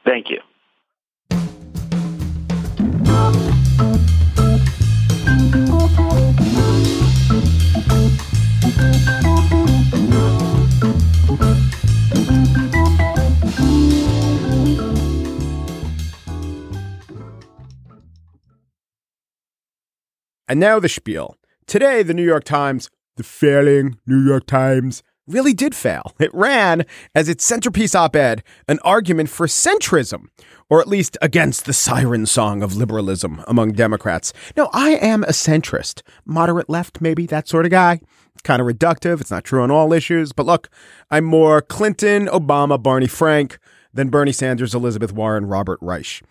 Thank 0.05 0.31
you. 0.31 0.41
And 20.53 20.61
now 20.61 20.79
the 20.79 20.91
spiel. 20.91 21.37
Today, 21.67 22.03
the 22.03 22.13
New 22.13 22.23
York 22.27 22.45
Times, 22.45 22.91
the 23.17 23.23
failing 23.23 23.97
New 24.07 24.23
York 24.23 24.47
Times, 24.47 25.03
really 25.27 25.55
did 25.55 25.75
fail. 25.75 26.15
It 26.21 26.31
ran 26.35 26.85
as 27.15 27.29
its 27.29 27.45
centerpiece 27.45 27.95
op 27.95 28.15
ed 28.15 28.43
an 28.69 28.79
argument 28.85 29.29
for 29.29 29.47
centrism, 29.47 30.27
or 30.71 30.81
at 30.81 30.89
least 30.89 31.17
against 31.21 31.65
the 31.65 31.73
siren 31.73 32.27
song 32.27 32.63
of 32.63 32.77
liberalism 32.77 33.45
among 33.49 33.73
Democrats. 33.73 34.33
Now, 34.57 34.71
I 34.73 34.91
am 34.91 35.25
a 35.25 35.29
centrist, 35.29 36.03
moderate 36.25 36.71
left, 36.71 37.01
maybe, 37.01 37.27
that 37.27 37.49
sort 37.49 37.65
of 37.65 37.71
guy. 37.73 38.01
It's 38.35 38.43
kind 38.43 38.61
of 38.63 38.69
reductive. 38.69 39.21
It's 39.21 39.31
not 39.31 39.45
true 39.45 39.63
on 39.63 39.71
all 39.71 39.93
issues. 39.93 40.33
But 40.33 40.47
look, 40.47 40.69
I'm 41.11 41.25
more 41.25 41.61
Clinton, 41.61 42.27
Obama, 42.27 42.83
Barney 42.83 43.09
Frank 43.09 43.59
than 43.93 44.09
Bernie 44.09 44.33
Sanders, 44.33 44.75
Elizabeth 44.75 45.13
Warren, 45.13 45.47
Robert 45.47 45.79
Reich. 45.83 46.23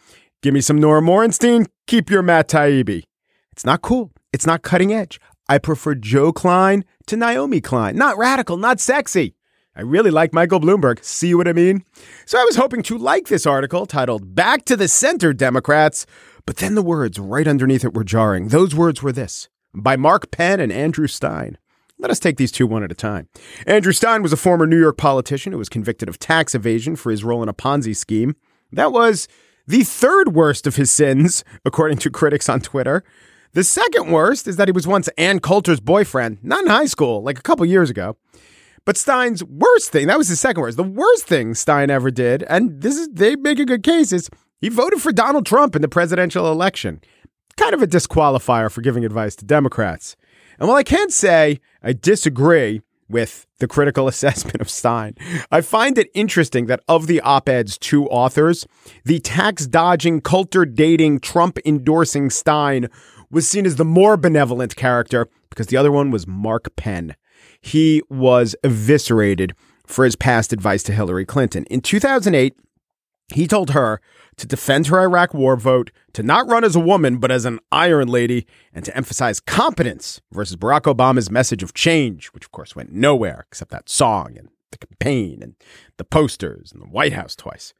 Give 0.41 0.53
me 0.53 0.61
some 0.61 0.79
Norm 0.79 1.07
Ornstein, 1.07 1.67
keep 1.85 2.09
your 2.09 2.23
Matt 2.23 2.47
Taibbi. 2.47 3.03
It's 3.51 3.65
not 3.65 3.81
cool. 3.81 4.11
It's 4.33 4.47
not 4.47 4.63
cutting 4.63 4.93
edge. 4.93 5.19
I 5.51 5.57
prefer 5.57 5.95
Joe 5.95 6.31
Klein 6.31 6.85
to 7.07 7.17
Naomi 7.17 7.59
Klein. 7.59 7.97
Not 7.97 8.17
radical, 8.17 8.55
not 8.55 8.79
sexy. 8.79 9.35
I 9.75 9.81
really 9.81 10.09
like 10.09 10.33
Michael 10.33 10.61
Bloomberg. 10.61 11.03
See 11.03 11.35
what 11.35 11.45
I 11.45 11.51
mean? 11.51 11.83
So 12.25 12.39
I 12.39 12.45
was 12.45 12.55
hoping 12.55 12.81
to 12.83 12.97
like 12.97 13.27
this 13.27 13.45
article 13.45 13.85
titled 13.85 14.33
Back 14.33 14.63
to 14.63 14.77
the 14.77 14.87
Center, 14.87 15.33
Democrats. 15.33 16.05
But 16.45 16.55
then 16.55 16.75
the 16.75 16.81
words 16.81 17.19
right 17.19 17.49
underneath 17.49 17.83
it 17.83 17.93
were 17.93 18.05
jarring. 18.05 18.47
Those 18.47 18.73
words 18.73 19.03
were 19.03 19.11
this 19.11 19.49
by 19.73 19.97
Mark 19.97 20.31
Penn 20.31 20.61
and 20.61 20.71
Andrew 20.71 21.07
Stein. 21.07 21.57
Let 21.99 22.11
us 22.11 22.19
take 22.21 22.37
these 22.37 22.53
two 22.53 22.65
one 22.65 22.85
at 22.85 22.91
a 22.93 22.95
time. 22.95 23.27
Andrew 23.67 23.91
Stein 23.91 24.23
was 24.23 24.31
a 24.31 24.37
former 24.37 24.65
New 24.65 24.79
York 24.79 24.97
politician 24.97 25.51
who 25.51 25.57
was 25.57 25.67
convicted 25.67 26.07
of 26.07 26.17
tax 26.17 26.55
evasion 26.55 26.95
for 26.95 27.11
his 27.11 27.25
role 27.25 27.43
in 27.43 27.49
a 27.49 27.53
Ponzi 27.53 27.93
scheme. 27.93 28.37
That 28.71 28.93
was 28.93 29.27
the 29.67 29.83
third 29.83 30.33
worst 30.33 30.65
of 30.65 30.77
his 30.77 30.89
sins, 30.89 31.43
according 31.65 31.97
to 31.97 32.09
critics 32.09 32.47
on 32.47 32.61
Twitter. 32.61 33.03
The 33.53 33.63
second 33.65 34.11
worst 34.11 34.47
is 34.47 34.55
that 34.55 34.69
he 34.69 34.71
was 34.71 34.87
once 34.87 35.09
Ann 35.17 35.39
Coulter's 35.39 35.81
boyfriend, 35.81 36.37
not 36.41 36.63
in 36.63 36.69
high 36.69 36.85
school, 36.85 37.21
like 37.21 37.37
a 37.37 37.41
couple 37.41 37.65
years 37.65 37.89
ago. 37.89 38.15
But 38.85 38.95
Stein's 38.95 39.43
worst 39.43 39.91
thing, 39.91 40.07
that 40.07 40.17
was 40.17 40.29
his 40.29 40.39
second 40.39 40.61
worst. 40.61 40.77
The 40.77 40.83
worst 40.83 41.25
thing 41.25 41.53
Stein 41.53 41.89
ever 41.89 42.11
did, 42.11 42.43
and 42.43 42.81
this 42.81 42.95
is 42.95 43.09
they 43.09 43.35
make 43.35 43.59
a 43.59 43.65
good 43.65 43.83
case, 43.83 44.13
is 44.13 44.29
he 44.59 44.69
voted 44.69 45.01
for 45.01 45.11
Donald 45.11 45.45
Trump 45.45 45.75
in 45.75 45.81
the 45.81 45.89
presidential 45.89 46.49
election. 46.49 47.01
Kind 47.57 47.73
of 47.73 47.81
a 47.81 47.87
disqualifier 47.87 48.71
for 48.71 48.79
giving 48.79 49.03
advice 49.03 49.35
to 49.35 49.45
Democrats. 49.45 50.15
And 50.57 50.69
while 50.69 50.77
I 50.77 50.83
can't 50.83 51.11
say 51.11 51.59
I 51.83 51.91
disagree 51.91 52.81
with 53.11 53.45
the 53.59 53.67
critical 53.67 54.07
assessment 54.07 54.61
of 54.61 54.69
Stein. 54.69 55.15
I 55.51 55.61
find 55.61 55.97
it 55.97 56.09
interesting 56.13 56.67
that 56.67 56.81
of 56.87 57.07
the 57.07 57.21
op 57.21 57.49
ed's 57.49 57.77
two 57.77 58.07
authors, 58.07 58.65
the 59.05 59.19
tax 59.19 59.67
dodging, 59.67 60.21
Coulter 60.21 60.65
dating, 60.65 61.19
Trump 61.19 61.59
endorsing 61.65 62.29
Stein 62.29 62.89
was 63.31 63.47
seen 63.47 63.65
as 63.65 63.77
the 63.77 63.85
more 63.85 64.17
benevolent 64.17 64.75
character 64.75 65.27
because 65.49 65.67
the 65.67 65.77
other 65.77 65.91
one 65.91 66.11
was 66.11 66.27
Mark 66.27 66.75
Penn. 66.75 67.15
He 67.61 68.01
was 68.09 68.55
eviscerated 68.63 69.53
for 69.85 70.05
his 70.05 70.15
past 70.15 70.53
advice 70.53 70.83
to 70.83 70.93
Hillary 70.93 71.25
Clinton. 71.25 71.65
In 71.65 71.81
2008, 71.81 72.55
he 73.33 73.47
told 73.47 73.71
her 73.71 74.01
to 74.37 74.47
defend 74.47 74.87
her 74.87 74.99
Iraq 74.99 75.33
war 75.33 75.55
vote, 75.55 75.91
to 76.13 76.23
not 76.23 76.47
run 76.47 76.63
as 76.63 76.75
a 76.75 76.79
woman, 76.79 77.17
but 77.17 77.31
as 77.31 77.45
an 77.45 77.59
iron 77.71 78.07
lady, 78.07 78.45
and 78.73 78.83
to 78.85 78.95
emphasize 78.95 79.39
competence 79.39 80.21
versus 80.31 80.55
Barack 80.55 80.81
Obama's 80.81 81.29
message 81.29 81.63
of 81.63 81.73
change, 81.73 82.27
which 82.27 82.45
of 82.45 82.51
course 82.51 82.75
went 82.75 82.91
nowhere 82.91 83.45
except 83.47 83.71
that 83.71 83.89
song 83.89 84.37
and 84.37 84.49
the 84.71 84.77
campaign 84.77 85.39
and 85.41 85.55
the 85.97 86.03
posters 86.03 86.71
and 86.71 86.81
the 86.81 86.87
White 86.87 87.13
House 87.13 87.35
twice. 87.35 87.73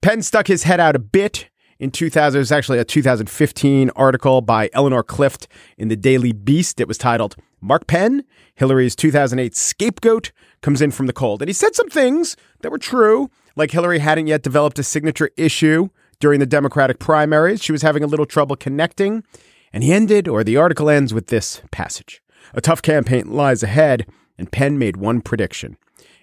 Penn 0.00 0.22
stuck 0.22 0.46
his 0.46 0.64
head 0.64 0.80
out 0.80 0.96
a 0.96 1.00
bit 1.00 1.50
in 1.78 1.90
2000. 1.90 2.36
It 2.36 2.40
was 2.40 2.52
actually 2.52 2.78
a 2.78 2.84
2015 2.84 3.90
article 3.96 4.40
by 4.40 4.70
Eleanor 4.72 5.02
Clift 5.02 5.48
in 5.76 5.88
the 5.88 5.96
Daily 5.96 6.32
Beast. 6.32 6.80
It 6.80 6.88
was 6.88 6.98
titled 6.98 7.36
Mark 7.60 7.86
Penn, 7.86 8.24
Hillary's 8.54 8.94
2008 8.94 9.54
scapegoat, 9.54 10.32
comes 10.62 10.82
in 10.82 10.90
from 10.90 11.06
the 11.06 11.12
cold. 11.12 11.42
And 11.42 11.48
he 11.48 11.52
said 11.52 11.74
some 11.74 11.88
things 11.88 12.36
that 12.60 12.70
were 12.70 12.78
true, 12.78 13.30
like 13.56 13.70
Hillary 13.70 13.98
hadn't 13.98 14.26
yet 14.26 14.42
developed 14.42 14.78
a 14.78 14.82
signature 14.82 15.30
issue 15.36 15.88
during 16.20 16.40
the 16.40 16.46
Democratic 16.46 16.98
primaries. 16.98 17.62
She 17.62 17.72
was 17.72 17.82
having 17.82 18.02
a 18.02 18.06
little 18.06 18.26
trouble 18.26 18.56
connecting. 18.56 19.24
And 19.72 19.82
he 19.82 19.92
ended, 19.92 20.28
or 20.28 20.44
the 20.44 20.56
article 20.56 20.88
ends 20.88 21.12
with 21.12 21.26
this 21.26 21.60
passage 21.70 22.22
A 22.52 22.60
tough 22.60 22.80
campaign 22.80 23.32
lies 23.32 23.62
ahead, 23.62 24.06
and 24.38 24.52
Penn 24.52 24.78
made 24.78 24.96
one 24.96 25.20
prediction. 25.20 25.76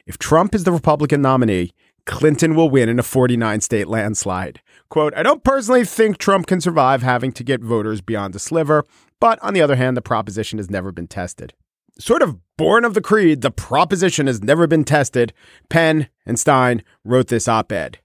If 0.05 0.17
Trump 0.17 0.55
is 0.55 0.63
the 0.63 0.71
Republican 0.71 1.21
nominee, 1.21 1.73
Clinton 2.05 2.55
will 2.55 2.69
win 2.69 2.89
in 2.89 2.99
a 2.99 3.03
49 3.03 3.61
state 3.61 3.87
landslide. 3.87 4.61
Quote, 4.89 5.13
I 5.15 5.23
don't 5.23 5.43
personally 5.43 5.85
think 5.85 6.17
Trump 6.17 6.47
can 6.47 6.61
survive 6.61 7.01
having 7.01 7.31
to 7.33 7.43
get 7.43 7.61
voters 7.61 8.01
beyond 8.01 8.35
a 8.35 8.39
sliver, 8.39 8.85
but 9.19 9.39
on 9.41 9.53
the 9.53 9.61
other 9.61 9.75
hand, 9.75 9.95
the 9.95 10.01
proposition 10.01 10.59
has 10.59 10.69
never 10.69 10.91
been 10.91 11.07
tested. 11.07 11.53
Sort 11.99 12.21
of 12.21 12.37
born 12.57 12.85
of 12.85 12.93
the 12.93 13.01
creed, 13.01 13.41
the 13.41 13.51
proposition 13.51 14.27
has 14.27 14.41
never 14.41 14.67
been 14.67 14.83
tested. 14.83 15.33
Penn 15.69 16.07
and 16.25 16.39
Stein 16.39 16.83
wrote 17.03 17.27
this 17.27 17.47
op 17.47 17.71
ed. 17.71 17.99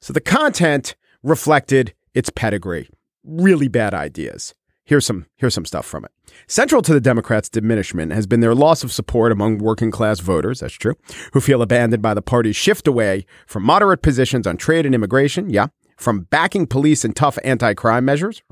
So 0.00 0.12
the 0.12 0.20
content 0.20 0.94
reflected 1.22 1.94
its 2.14 2.30
pedigree. 2.30 2.88
Really 3.24 3.68
bad 3.68 3.94
ideas. 3.94 4.54
Here's 4.84 5.06
some 5.06 5.26
here's 5.36 5.54
some 5.54 5.64
stuff 5.64 5.86
from 5.86 6.04
it. 6.04 6.10
Central 6.48 6.82
to 6.82 6.92
the 6.92 7.00
Democrats' 7.00 7.48
diminishment 7.48 8.12
has 8.12 8.26
been 8.26 8.40
their 8.40 8.54
loss 8.54 8.82
of 8.82 8.92
support 8.92 9.30
among 9.30 9.58
working 9.58 9.90
class 9.90 10.20
voters, 10.20 10.60
that's 10.60 10.74
true, 10.74 10.94
who 11.32 11.40
feel 11.40 11.62
abandoned 11.62 12.02
by 12.02 12.14
the 12.14 12.22
party's 12.22 12.56
shift 12.56 12.88
away 12.88 13.24
from 13.46 13.62
moderate 13.62 14.02
positions 14.02 14.46
on 14.46 14.56
trade 14.56 14.84
and 14.84 14.94
immigration, 14.94 15.50
yeah, 15.50 15.68
from 15.96 16.22
backing 16.22 16.66
police 16.66 17.04
and 17.04 17.14
tough 17.14 17.38
anti-crime 17.44 18.04
measures, 18.04 18.42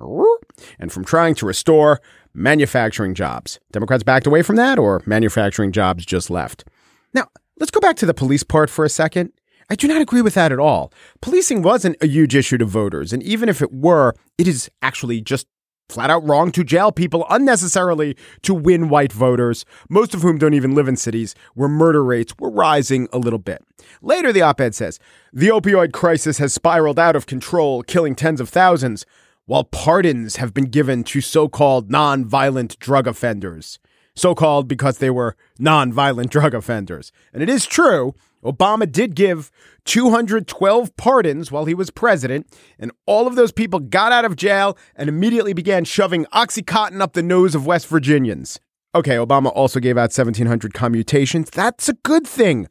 and 0.78 0.92
from 0.92 1.04
trying 1.04 1.34
to 1.34 1.46
restore 1.46 2.00
manufacturing 2.32 3.12
jobs. 3.12 3.58
Democrats 3.72 4.04
backed 4.04 4.26
away 4.26 4.42
from 4.42 4.54
that 4.54 4.78
or 4.78 5.02
manufacturing 5.06 5.72
jobs 5.72 6.06
just 6.06 6.30
left. 6.30 6.64
Now, 7.12 7.26
let's 7.58 7.72
go 7.72 7.80
back 7.80 7.96
to 7.96 8.06
the 8.06 8.14
police 8.14 8.44
part 8.44 8.70
for 8.70 8.84
a 8.84 8.88
second. 8.88 9.32
I 9.68 9.74
do 9.74 9.88
not 9.88 10.00
agree 10.00 10.22
with 10.22 10.34
that 10.34 10.52
at 10.52 10.60
all. 10.60 10.92
Policing 11.20 11.62
wasn't 11.62 11.96
a 12.00 12.06
huge 12.06 12.36
issue 12.36 12.58
to 12.58 12.64
voters, 12.64 13.12
and 13.12 13.22
even 13.22 13.48
if 13.48 13.60
it 13.60 13.72
were, 13.72 14.14
it 14.38 14.46
is 14.46 14.70
actually 14.80 15.20
just 15.20 15.48
flat 15.90 16.10
out 16.10 16.26
wrong 16.26 16.50
to 16.52 16.64
jail 16.64 16.92
people 16.92 17.26
unnecessarily 17.28 18.16
to 18.42 18.54
win 18.54 18.88
white 18.88 19.12
voters, 19.12 19.64
most 19.88 20.14
of 20.14 20.22
whom 20.22 20.38
don't 20.38 20.54
even 20.54 20.74
live 20.74 20.88
in 20.88 20.96
cities 20.96 21.34
where 21.54 21.68
murder 21.68 22.04
rates 22.04 22.32
were 22.38 22.50
rising 22.50 23.08
a 23.12 23.18
little 23.18 23.38
bit. 23.38 23.62
Later, 24.02 24.32
the 24.32 24.42
op 24.42 24.60
ed 24.60 24.74
says 24.74 24.98
the 25.32 25.48
opioid 25.48 25.92
crisis 25.92 26.38
has 26.38 26.54
spiraled 26.54 26.98
out 26.98 27.16
of 27.16 27.26
control, 27.26 27.82
killing 27.82 28.14
tens 28.14 28.40
of 28.40 28.48
thousands, 28.48 29.04
while 29.46 29.64
pardons 29.64 30.36
have 30.36 30.54
been 30.54 30.66
given 30.66 31.02
to 31.02 31.20
so 31.20 31.48
called 31.48 31.90
non-violent 31.90 32.78
drug 32.78 33.06
offenders. 33.06 33.78
So 34.14 34.34
called 34.34 34.68
because 34.68 34.98
they 34.98 35.10
were 35.10 35.36
non-violent 35.58 36.30
drug 36.32 36.54
offenders. 36.54 37.10
And 37.32 37.42
it 37.42 37.48
is 37.48 37.66
true 37.66 38.14
Obama 38.44 38.90
did 38.90 39.14
give 39.14 39.50
212 39.84 40.96
pardons 40.96 41.52
while 41.52 41.66
he 41.66 41.74
was 41.74 41.90
president, 41.90 42.46
and 42.78 42.90
all 43.06 43.26
of 43.26 43.34
those 43.34 43.52
people 43.52 43.80
got 43.80 44.12
out 44.12 44.24
of 44.24 44.36
jail 44.36 44.76
and 44.96 45.08
immediately 45.08 45.52
began 45.52 45.84
shoving 45.84 46.24
Oxycontin 46.26 47.00
up 47.00 47.12
the 47.12 47.22
nose 47.22 47.54
of 47.54 47.66
West 47.66 47.86
Virginians. 47.86 48.58
Okay, 48.94 49.16
Obama 49.16 49.52
also 49.54 49.78
gave 49.78 49.96
out 49.96 50.10
1,700 50.10 50.74
commutations. 50.74 51.50
That's 51.50 51.88
a 51.88 51.94
good 52.02 52.26
thing. 52.26 52.66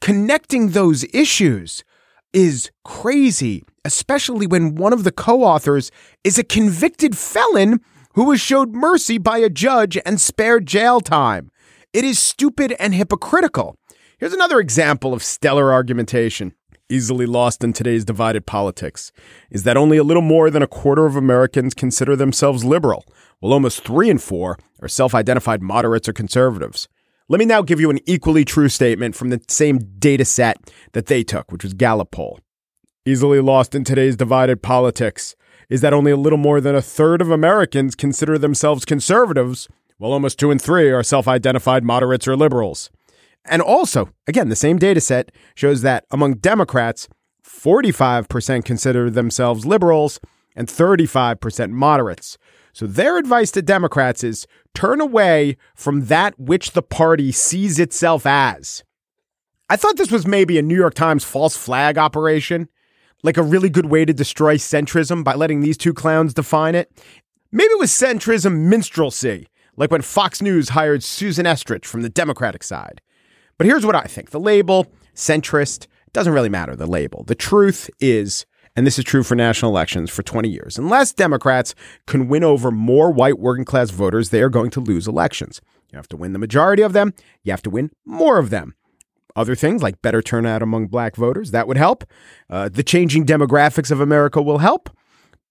Connecting 0.00 0.70
those 0.70 1.04
issues 1.12 1.84
is 2.32 2.70
crazy, 2.84 3.64
especially 3.84 4.46
when 4.46 4.76
one 4.76 4.92
of 4.92 5.04
the 5.04 5.12
co 5.12 5.42
authors 5.42 5.90
is 6.24 6.38
a 6.38 6.44
convicted 6.44 7.16
felon 7.16 7.80
who 8.14 8.24
was 8.24 8.40
showed 8.40 8.74
mercy 8.74 9.18
by 9.18 9.38
a 9.38 9.50
judge 9.50 9.98
and 10.06 10.20
spared 10.20 10.66
jail 10.66 11.00
time. 11.00 11.50
It 11.92 12.04
is 12.04 12.18
stupid 12.18 12.74
and 12.78 12.94
hypocritical. 12.94 13.77
Here's 14.18 14.34
another 14.34 14.58
example 14.58 15.14
of 15.14 15.22
stellar 15.22 15.72
argumentation, 15.72 16.52
easily 16.88 17.24
lost 17.24 17.62
in 17.62 17.72
today's 17.72 18.04
divided 18.04 18.46
politics, 18.46 19.12
is 19.48 19.62
that 19.62 19.76
only 19.76 19.96
a 19.96 20.02
little 20.02 20.24
more 20.24 20.50
than 20.50 20.60
a 20.60 20.66
quarter 20.66 21.06
of 21.06 21.14
Americans 21.14 21.72
consider 21.72 22.16
themselves 22.16 22.64
liberal, 22.64 23.04
while 23.38 23.52
almost 23.52 23.84
three 23.84 24.10
in 24.10 24.18
four 24.18 24.58
are 24.82 24.88
self 24.88 25.14
identified 25.14 25.62
moderates 25.62 26.08
or 26.08 26.12
conservatives. 26.12 26.88
Let 27.28 27.38
me 27.38 27.44
now 27.44 27.62
give 27.62 27.78
you 27.78 27.90
an 27.90 28.00
equally 28.06 28.44
true 28.44 28.68
statement 28.68 29.14
from 29.14 29.30
the 29.30 29.40
same 29.46 29.78
data 30.00 30.24
set 30.24 30.56
that 30.94 31.06
they 31.06 31.22
took, 31.22 31.52
which 31.52 31.62
was 31.62 31.74
Gallup 31.74 32.10
poll. 32.10 32.40
Easily 33.06 33.38
lost 33.38 33.72
in 33.72 33.84
today's 33.84 34.16
divided 34.16 34.64
politics 34.64 35.36
is 35.68 35.80
that 35.82 35.92
only 35.94 36.10
a 36.10 36.16
little 36.16 36.38
more 36.38 36.60
than 36.60 36.74
a 36.74 36.82
third 36.82 37.20
of 37.20 37.30
Americans 37.30 37.94
consider 37.94 38.36
themselves 38.36 38.84
conservatives, 38.84 39.68
while 39.96 40.12
almost 40.12 40.40
two 40.40 40.50
in 40.50 40.58
three 40.58 40.90
are 40.90 41.04
self 41.04 41.28
identified 41.28 41.84
moderates 41.84 42.26
or 42.26 42.34
liberals. 42.34 42.90
And 43.44 43.62
also, 43.62 44.10
again, 44.26 44.48
the 44.48 44.56
same 44.56 44.78
data 44.78 45.00
set 45.00 45.32
shows 45.54 45.82
that 45.82 46.04
among 46.10 46.34
Democrats, 46.34 47.08
45% 47.44 48.64
consider 48.64 49.10
themselves 49.10 49.64
liberals 49.64 50.20
and 50.54 50.68
35% 50.68 51.70
moderates. 51.70 52.36
So 52.72 52.86
their 52.86 53.18
advice 53.18 53.50
to 53.52 53.62
Democrats 53.62 54.22
is 54.22 54.46
turn 54.74 55.00
away 55.00 55.56
from 55.74 56.06
that 56.06 56.38
which 56.38 56.72
the 56.72 56.82
party 56.82 57.32
sees 57.32 57.78
itself 57.78 58.26
as. 58.26 58.84
I 59.70 59.76
thought 59.76 59.96
this 59.96 60.10
was 60.10 60.26
maybe 60.26 60.58
a 60.58 60.62
New 60.62 60.76
York 60.76 60.94
Times 60.94 61.24
false 61.24 61.56
flag 61.56 61.98
operation, 61.98 62.68
like 63.22 63.36
a 63.36 63.42
really 63.42 63.68
good 63.68 63.86
way 63.86 64.04
to 64.04 64.14
destroy 64.14 64.56
centrism 64.56 65.24
by 65.24 65.34
letting 65.34 65.60
these 65.60 65.76
two 65.76 65.92
clowns 65.92 66.34
define 66.34 66.74
it. 66.74 66.90
Maybe 67.50 67.72
it 67.72 67.80
was 67.80 67.90
centrism 67.90 68.68
minstrelsy, 68.68 69.48
like 69.76 69.90
when 69.90 70.02
Fox 70.02 70.40
News 70.40 70.70
hired 70.70 71.02
Susan 71.02 71.46
Estrich 71.46 71.84
from 71.84 72.02
the 72.02 72.08
Democratic 72.08 72.62
side. 72.62 73.00
But 73.58 73.66
here's 73.66 73.84
what 73.84 73.96
I 73.96 74.04
think 74.04 74.30
the 74.30 74.40
label, 74.40 74.86
centrist, 75.14 75.86
doesn't 76.12 76.32
really 76.32 76.48
matter, 76.48 76.74
the 76.74 76.86
label. 76.86 77.24
The 77.24 77.34
truth 77.34 77.90
is, 78.00 78.46
and 78.76 78.86
this 78.86 78.98
is 78.98 79.04
true 79.04 79.22
for 79.22 79.34
national 79.34 79.72
elections 79.72 80.10
for 80.10 80.22
20 80.22 80.48
years, 80.48 80.78
unless 80.78 81.12
Democrats 81.12 81.74
can 82.06 82.28
win 82.28 82.44
over 82.44 82.70
more 82.70 83.10
white 83.10 83.38
working 83.38 83.64
class 83.64 83.90
voters, 83.90 84.30
they 84.30 84.40
are 84.40 84.48
going 84.48 84.70
to 84.70 84.80
lose 84.80 85.06
elections. 85.08 85.60
You 85.92 85.96
have 85.96 86.08
to 86.08 86.16
win 86.16 86.32
the 86.32 86.38
majority 86.38 86.82
of 86.82 86.92
them, 86.92 87.12
you 87.42 87.52
have 87.52 87.62
to 87.62 87.70
win 87.70 87.90
more 88.06 88.38
of 88.38 88.50
them. 88.50 88.74
Other 89.34 89.54
things 89.54 89.82
like 89.82 90.02
better 90.02 90.22
turnout 90.22 90.62
among 90.62 90.86
black 90.86 91.16
voters, 91.16 91.50
that 91.50 91.68
would 91.68 91.76
help. 91.76 92.04
Uh, 92.48 92.68
the 92.68 92.82
changing 92.82 93.26
demographics 93.26 93.90
of 93.90 94.00
America 94.00 94.42
will 94.42 94.58
help. 94.58 94.90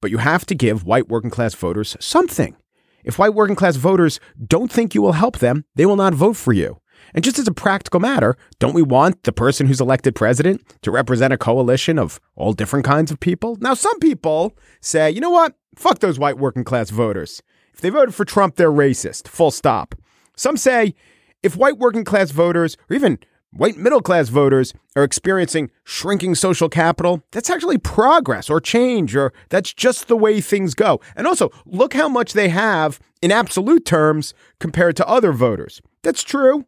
But 0.02 0.12
you 0.12 0.18
have 0.18 0.46
to 0.48 0.56
give 0.56 0.84
white 0.84 1.08
working 1.08 1.30
class 1.30 1.54
voters 1.56 1.98
something. 2.00 2.56
If 3.04 3.18
white 3.18 3.34
working 3.34 3.56
class 3.56 3.78
voters 3.78 4.20
don't 4.46 4.72
think 4.72 4.94
you 4.94 5.02
will 5.02 5.14
help 5.14 5.40
them, 5.40 5.66
they 5.76 5.86
will 5.86 5.96
not 5.96 6.14
vote 6.14 6.36
for 6.36 6.54
you. 6.54 6.82
And 7.14 7.24
just 7.24 7.40
as 7.40 7.48
a 7.48 7.54
practical 7.54 8.00
matter, 8.00 8.38
don't 8.60 8.74
we 8.74 8.82
want 8.82 9.24
the 9.24 9.32
person 9.32 9.68
who's 9.68 9.82
elected 9.82 10.16
president 10.16 10.62
to 10.82 10.92
represent 10.92 11.34
a 11.34 11.38
coalition 11.38 11.98
of 11.98 12.20
all 12.36 12.54
different 12.54 12.86
kinds 12.86 13.12
of 13.12 13.20
people? 13.20 13.58
Now, 13.60 13.74
some 13.74 14.00
people 14.00 14.56
say, 14.82 15.10
you 15.12 15.22
know 15.22 15.30
what? 15.30 15.56
Fuck 15.76 16.00
those 16.00 16.20
white 16.20 16.38
working 16.38 16.64
class 16.64 16.90
voters. 16.90 17.42
If 17.74 17.82
they 17.82 17.90
voted 17.90 18.16
for 18.16 18.26
Trump, 18.26 18.56
they're 18.56 18.72
racist. 18.72 19.28
Full 19.28 19.52
stop. 19.52 19.96
Some 20.36 20.58
say 20.58 20.96
if 21.44 21.56
white 21.56 21.78
working 21.78 22.04
class 22.04 22.32
voters, 22.32 22.78
or 22.90 22.96
even 22.96 23.20
white 23.52 23.78
middle 23.78 24.02
class 24.02 24.30
voters, 24.30 24.74
are 24.96 25.04
experiencing 25.04 25.70
shrinking 25.84 26.36
social 26.36 26.70
capital, 26.70 27.24
that's 27.32 27.50
actually 27.50 27.78
progress 27.78 28.50
or 28.50 28.60
change, 28.60 29.16
or 29.16 29.32
that's 29.50 29.74
just 29.74 30.08
the 30.08 30.18
way 30.18 30.42
things 30.42 30.74
go. 30.74 31.00
And 31.16 31.28
also, 31.28 31.52
look 31.66 31.94
how 31.94 32.10
much 32.10 32.34
they 32.34 32.50
have 32.50 33.00
in 33.22 33.32
absolute 33.32 33.86
terms 33.86 34.34
compared 34.60 34.96
to 34.98 35.08
other 35.08 35.32
voters. 35.32 35.82
That's 36.02 36.24
true. 36.24 36.66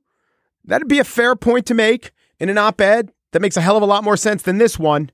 That'd 0.69 0.87
be 0.87 0.99
a 0.99 1.03
fair 1.03 1.35
point 1.35 1.65
to 1.65 1.73
make 1.73 2.11
in 2.39 2.47
an 2.47 2.59
op 2.59 2.79
ed 2.79 3.11
that 3.31 3.41
makes 3.41 3.57
a 3.57 3.61
hell 3.61 3.75
of 3.75 3.83
a 3.83 3.87
lot 3.87 4.03
more 4.03 4.15
sense 4.15 4.43
than 4.43 4.59
this 4.59 4.77
one. 4.77 5.09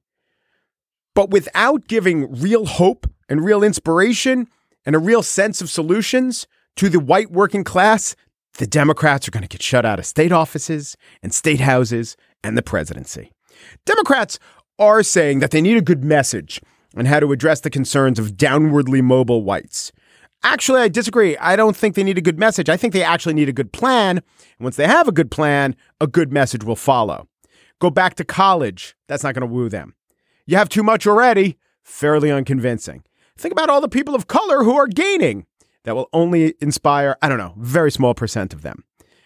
But 1.14 1.30
without 1.30 1.88
giving 1.88 2.42
real 2.42 2.66
hope 2.66 3.10
and 3.30 3.44
real 3.44 3.64
inspiration 3.64 4.48
and 4.86 4.96
a 4.96 5.00
real 5.00 5.24
sense 5.24 5.62
of 5.62 5.70
solutions 5.70 6.46
to 6.76 6.90
the 6.90 7.00
white 7.00 7.32
working 7.32 7.64
class, 7.64 8.18
the 8.58 8.68
Democrats 8.68 9.28
are 9.28 9.32
going 9.32 9.44
to 9.44 9.50
get 9.50 9.62
shut 9.62 9.86
out 9.86 9.98
of 9.98 10.06
state 10.06 10.34
offices 10.34 10.98
and 11.24 11.34
state 11.34 11.62
houses 11.62 12.18
and 12.44 12.58
the 12.58 12.62
presidency. 12.62 13.32
Democrats 13.86 14.40
are 14.78 15.04
saying 15.04 15.40
that 15.40 15.52
they 15.52 15.62
need 15.62 15.78
a 15.78 15.82
good 15.82 16.04
message 16.04 16.60
on 16.98 17.06
how 17.06 17.22
to 17.22 17.32
address 17.32 17.62
the 17.62 17.70
concerns 17.70 18.20
of 18.20 18.34
downwardly 18.34 19.02
mobile 19.02 19.42
whites. 19.42 19.94
Actually, 20.44 20.82
I 20.82 20.88
disagree. 20.90 21.36
I 21.38 21.56
don't 21.56 21.76
think 21.76 21.96
they 21.96 22.04
need 22.04 22.18
a 22.18 22.22
good 22.22 22.40
message. 22.40 22.70
I 22.70 22.78
think 22.78 22.94
they 22.94 23.04
actually 23.04 23.34
need 23.34 23.50
a 23.50 23.54
good 23.54 23.72
plan. 23.72 24.18
And 24.18 24.24
once 24.60 24.76
they 24.76 24.88
have 24.88 25.08
a 25.08 25.12
good 25.12 25.32
plan, 25.32 25.76
a 26.00 26.08
good 26.08 26.32
message 26.32 26.64
will 26.64 26.76
follow. 26.76 27.28
Go 27.80 27.90
back 27.90 28.16
to 28.16 28.24
college. 28.24 28.96
That's 29.08 29.24
not 29.24 29.34
going 29.34 29.48
to 29.48 29.54
woo 29.54 29.70
them. 29.70 29.96
You 30.46 30.58
have 30.58 30.70
too 30.70 30.84
much 30.84 31.08
already. 31.08 31.58
Fairly 31.84 32.32
unconvincing. 32.32 33.04
Think 33.38 33.52
about 33.52 33.70
all 33.70 33.82
the 33.82 33.90
people 33.90 34.16
of 34.16 34.28
color 34.28 34.64
who 34.64 34.76
are 34.76 34.88
gaining. 34.88 35.46
That 35.84 35.96
will 35.96 36.10
only 36.14 36.56
inspire, 36.62 37.16
I 37.22 37.30
don't 37.30 37.38
know, 37.38 37.54
very 37.58 37.92
small 37.92 38.14
percent 38.14 38.54
of 38.54 38.62
them. 38.64 38.84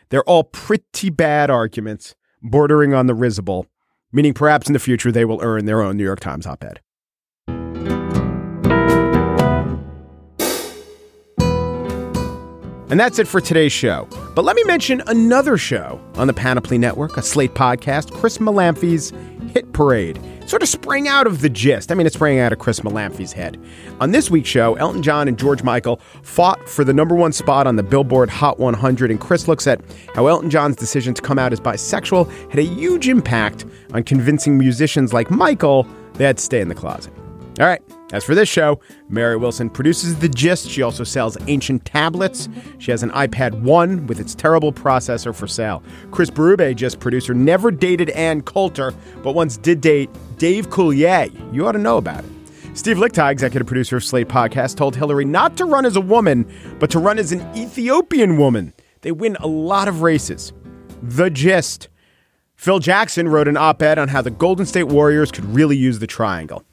They're 0.10 0.24
all 0.24 0.44
pretty 0.44 1.10
bad 1.10 1.50
arguments, 1.50 2.16
bordering 2.42 2.94
on 2.94 3.08
the 3.08 3.14
risible, 3.14 3.68
meaning 4.12 4.34
perhaps 4.34 4.68
in 4.68 4.74
the 4.74 4.80
future 4.80 5.12
they 5.12 5.26
will 5.26 5.42
earn 5.42 5.66
their 5.66 5.82
own 5.82 5.96
New 5.96 6.04
York 6.04 6.20
Times 6.20 6.46
op 6.46 6.64
ed. 6.64 6.82
And 12.90 13.00
that's 13.00 13.20
it 13.20 13.28
for 13.28 13.40
today's 13.40 13.72
show. 13.72 14.08
But 14.34 14.46
let 14.46 14.56
me 14.56 14.64
mention 14.64 15.04
another 15.06 15.58
show 15.58 16.02
on 16.16 16.26
the 16.26 16.34
Panoply 16.34 16.80
Network, 16.80 17.18
a 17.18 17.22
Slate 17.22 17.54
podcast, 17.54 18.12
Chris 18.12 18.40
Molanphy's 18.40 19.14
Hit 19.54 19.72
Parade. 19.74 20.20
Sort 20.48 20.64
of 20.64 20.70
sprang 20.70 21.08
out 21.08 21.28
of 21.28 21.42
the 21.42 21.50
gist. 21.50 21.92
I 21.92 21.96
mean, 21.96 22.08
it 22.08 22.14
sprang 22.14 22.40
out 22.40 22.52
of 22.52 22.58
Chris 22.58 22.80
Molanphy's 22.80 23.32
head. 23.32 23.64
On 24.00 24.12
this 24.12 24.32
week's 24.32 24.50
show, 24.50 24.74
Elton 24.76 25.04
John 25.04 25.28
and 25.28 25.38
George 25.38 25.62
Michael 25.62 26.02
fought 26.24 26.68
for 26.68 26.84
the 26.84 26.94
number 26.94 27.14
one 27.14 27.32
spot 27.32 27.68
on 27.68 27.76
the 27.76 27.84
Billboard 27.84 28.30
Hot 28.30 28.60
100, 28.60 29.12
and 29.12 29.20
Chris 29.20 29.48
looks 29.48 29.68
at 29.68 29.82
how 30.16 30.26
Elton 30.26 30.50
John's 30.50 30.76
decision 30.76 31.14
to 31.14 31.22
come 31.22 31.38
out 31.38 31.54
as 31.54 31.60
bisexual 31.60 32.28
had 32.50 32.58
a 32.58 32.64
huge 32.64 33.08
impact 33.08 33.66
on 33.94 34.02
convincing 34.04 34.58
musicians 34.58 35.14
like 35.14 35.30
Michael 35.30 35.88
they 36.14 36.26
had 36.26 36.38
to 36.38 36.44
stay 36.44 36.60
in 36.60 36.68
the 36.68 36.76
closet. 36.76 37.14
All 37.60 37.66
right. 37.66 37.82
As 38.12 38.24
for 38.24 38.34
this 38.34 38.50
show, 38.50 38.80
Mary 39.08 39.38
Wilson 39.38 39.70
produces 39.70 40.18
The 40.18 40.30
Gist. 40.30 40.68
She 40.68 40.82
also 40.82 41.04
sells 41.04 41.38
ancient 41.48 41.86
tablets. 41.86 42.50
She 42.80 42.90
has 42.90 43.04
an 43.04 43.12
iPad 43.12 43.62
1 43.62 44.08
with 44.08 44.20
its 44.20 44.34
terrible 44.34 44.74
processor 44.74 45.34
for 45.34 45.48
sale. 45.48 45.84
Chris 46.10 46.32
Berube, 46.32 46.76
Gist 46.76 47.00
producer, 47.00 47.36
never 47.36 47.70
dated 47.70 48.10
Ann 48.12 48.42
Coulter, 48.42 48.94
but 49.22 49.36
once 49.36 49.58
did 49.58 49.80
date 49.82 50.10
Dave 50.38 50.70
Coulier. 50.70 51.32
You 51.54 51.68
ought 51.68 51.74
to 51.74 51.80
know 51.80 51.98
about 51.98 52.24
it. 52.24 52.32
Steve 52.74 52.98
Lickteig, 52.98 53.32
executive 53.32 53.68
producer 53.68 53.98
of 53.98 54.04
Slate 54.04 54.28
Podcast, 54.28 54.76
told 54.76 54.96
Hillary 54.96 55.26
not 55.26 55.56
to 55.58 55.66
run 55.66 55.86
as 55.86 55.96
a 55.96 56.02
woman, 56.02 56.52
but 56.80 56.90
to 56.92 57.00
run 57.00 57.20
as 57.20 57.32
an 57.32 57.42
Ethiopian 57.56 58.38
woman. 58.38 58.74
They 59.02 59.12
win 59.12 59.38
a 59.40 59.48
lot 59.48 59.88
of 59.88 60.02
races. 60.02 60.52
The 61.04 61.30
Gist. 61.30 61.90
Phil 62.56 62.80
Jackson 62.80 63.30
wrote 63.30 63.48
an 63.48 63.56
op 63.56 63.82
ed 63.82 64.00
on 64.00 64.08
how 64.08 64.22
the 64.22 64.32
Golden 64.32 64.66
State 64.66 64.88
Warriors 64.88 65.32
could 65.32 65.46
really 65.46 65.78
use 65.78 66.00
the 66.00 66.08
triangle. 66.08 66.66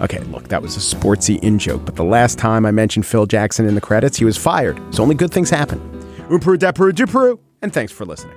Okay, 0.00 0.20
look, 0.24 0.48
that 0.48 0.62
was 0.62 0.76
a 0.76 0.96
sportsy 0.96 1.42
in 1.42 1.58
joke, 1.58 1.84
but 1.84 1.96
the 1.96 2.04
last 2.04 2.38
time 2.38 2.64
I 2.64 2.70
mentioned 2.70 3.04
Phil 3.04 3.26
Jackson 3.26 3.66
in 3.66 3.74
the 3.74 3.80
credits, 3.80 4.16
he 4.16 4.24
was 4.24 4.36
fired. 4.36 4.80
So 4.94 5.02
only 5.02 5.16
good 5.16 5.32
things 5.32 5.50
happen. 5.50 5.80
Umperu, 6.28 6.56
Deperu, 6.56 6.92
Duperu, 6.92 7.38
and 7.62 7.72
thanks 7.72 7.92
for 7.92 8.04
listening. 8.04 8.36